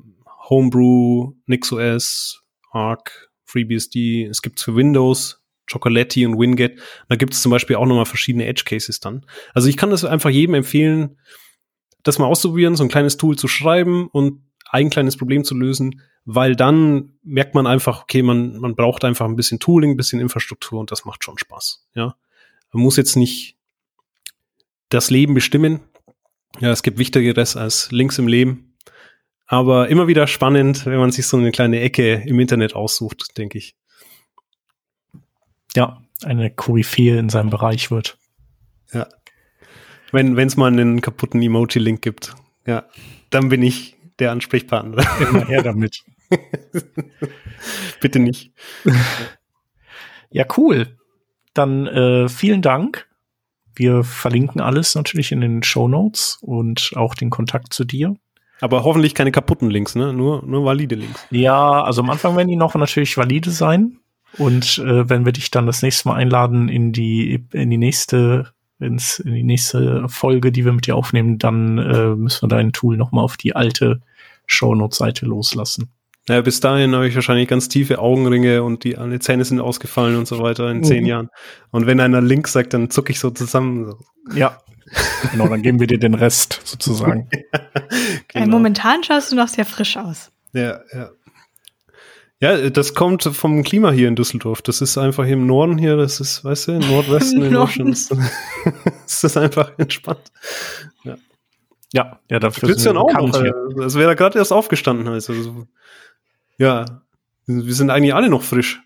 [0.51, 6.79] Homebrew, NixOS, Arc, FreeBSD, es gibt's für Windows, Chocolatey und Winget.
[7.09, 9.25] Da gibt es zum Beispiel auch nochmal verschiedene Edge Cases dann.
[9.55, 11.19] Also ich kann das einfach jedem empfehlen,
[12.03, 16.03] das mal auszuprobieren, so ein kleines Tool zu schreiben und ein kleines Problem zu lösen,
[16.25, 20.21] weil dann merkt man einfach, okay, man, man braucht einfach ein bisschen Tooling, ein bisschen
[20.21, 21.87] Infrastruktur und das macht schon Spaß.
[21.95, 22.17] Ja,
[22.73, 23.57] man muss jetzt nicht
[24.89, 25.81] das Leben bestimmen.
[26.61, 28.77] Ja, es gibt Wichtigeres als Links im Leben.
[29.47, 33.59] Aber immer wieder spannend, wenn man sich so eine kleine Ecke im Internet aussucht, denke
[33.59, 33.77] ich
[35.77, 38.17] ja, eine Koryphäe in seinem Bereich wird.
[38.93, 39.07] Ja.
[40.13, 42.35] Wenn es mal einen kaputten Emoji-Link gibt,
[42.67, 42.85] ja,
[43.31, 45.05] dann bin ich der Ansprechpartner.
[45.21, 46.05] Immer her damit.
[48.01, 48.53] Bitte nicht.
[50.31, 50.97] Ja, cool.
[51.53, 53.09] Dann äh, vielen Dank.
[53.75, 58.17] Wir verlinken alles natürlich in den Show Notes und auch den Kontakt zu dir.
[58.61, 60.13] Aber hoffentlich keine kaputten Links, ne?
[60.13, 61.27] Nur, nur valide Links.
[61.31, 63.99] Ja, also am Anfang werden die noch natürlich valide sein.
[64.39, 68.53] Und äh, wenn wir dich dann das nächste Mal einladen in die, in die nächste,
[68.81, 72.73] ins, in die nächste Folge, die wir mit dir aufnehmen, dann äh, müssen wir dein
[72.73, 74.01] Tool nochmal auf die alte
[74.47, 75.91] Shownote-Seite loslassen.
[76.29, 80.17] Ja, bis dahin habe ich wahrscheinlich ganz tiefe Augenringe und die alle Zähne sind ausgefallen
[80.17, 81.09] und so weiter in zehn mhm.
[81.09, 81.31] Jahren.
[81.71, 83.95] Und wenn einer links sagt, dann zucke ich so zusammen.
[84.35, 84.59] Ja.
[85.33, 87.29] genau, dann geben wir dir den Rest sozusagen.
[87.53, 87.61] ja,
[88.29, 88.47] genau.
[88.47, 90.31] momentan schaust du noch sehr frisch aus.
[90.55, 91.11] Ja, ja.
[92.45, 94.61] Ja, das kommt vom Klima hier in Düsseldorf.
[94.61, 97.89] Das ist einfach im Norden hier, das ist, weißt du, im Nordwesten in
[99.07, 100.31] ist das einfach entspannt.
[101.05, 101.17] Ja,
[101.95, 103.41] ja, ja dafür Christian auch noch.
[103.41, 103.55] Hier.
[103.81, 105.09] Also wäre da gerade erst aufgestanden.
[105.09, 105.67] Also,
[106.59, 106.85] ja,
[107.47, 108.83] wir sind eigentlich alle noch frisch.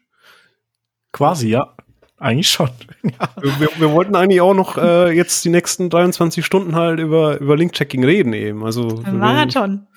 [1.10, 1.74] Quasi, ja.
[2.16, 2.70] Eigentlich schon.
[3.02, 3.28] ja.
[3.58, 7.56] wir, wir, wollten eigentlich auch noch äh, jetzt die nächsten 23 Stunden halt über, über
[7.56, 8.64] Link-Checking reden eben.
[8.64, 9.88] Also, Ein Marathon.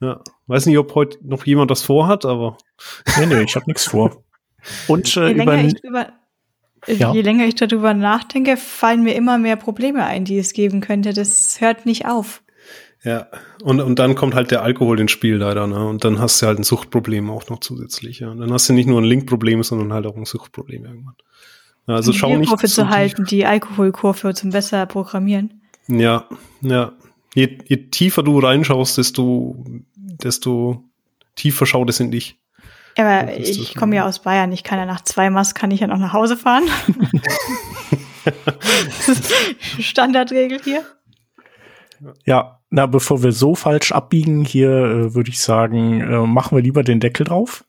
[0.00, 2.56] Ja, weiß nicht, ob heute noch jemand das vorhat, aber.
[3.18, 4.22] Nee, nee, ich habe nichts vor.
[4.88, 6.12] Und äh, je, länger ich drüber,
[6.86, 7.12] ja.
[7.12, 11.12] je länger ich darüber nachdenke, fallen mir immer mehr Probleme ein, die es geben könnte.
[11.12, 12.42] Das hört nicht auf.
[13.04, 13.28] Ja,
[13.62, 15.86] und, und dann kommt halt der Alkohol ins Spiel leider, ne?
[15.86, 18.30] Und dann hast du halt ein Suchtproblem auch noch zusätzlich, ja.
[18.30, 21.14] Und dann hast du nicht nur ein Linkproblem, sondern halt auch ein Suchtproblem irgendwann.
[21.86, 22.42] Also schau nicht.
[22.42, 25.62] Die Kurve zu halten, die Alkoholkurve zum besser programmieren.
[25.86, 26.26] Ja,
[26.60, 26.92] ja
[27.34, 29.56] je, je tiefer du reinschaust, desto,
[29.94, 30.84] desto
[31.34, 32.38] tiefer schaut es in dich.
[32.96, 34.50] Aber ich komme ja aus Bayern.
[34.50, 36.64] Ich kann ja nach zwei Mass kann ich ja noch nach Hause fahren.
[39.78, 40.84] Standardregel hier.
[42.24, 46.62] Ja, na, bevor wir so falsch abbiegen, hier äh, würde ich sagen, äh, machen wir
[46.62, 47.64] lieber den Deckel drauf.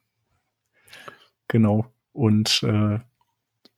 [1.47, 1.85] Genau.
[2.11, 2.99] Und äh,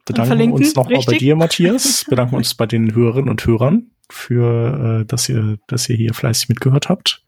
[0.06, 2.06] bedanken uns nochmal bei dir, Matthias.
[2.10, 6.50] bedanken uns bei den Hörerinnen und Hörern für, äh, dass ihr, dass ihr hier fleißig
[6.50, 7.24] mitgehört habt.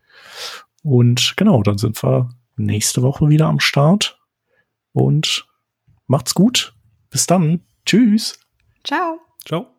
[0.84, 4.20] Und genau, dann sind wir nächste Woche wieder am Start.
[4.92, 5.48] Und
[6.08, 6.76] macht's gut.
[7.10, 7.62] Bis dann.
[7.86, 8.40] Tschüss.
[8.84, 9.20] Ciao.
[9.46, 9.73] Ciao.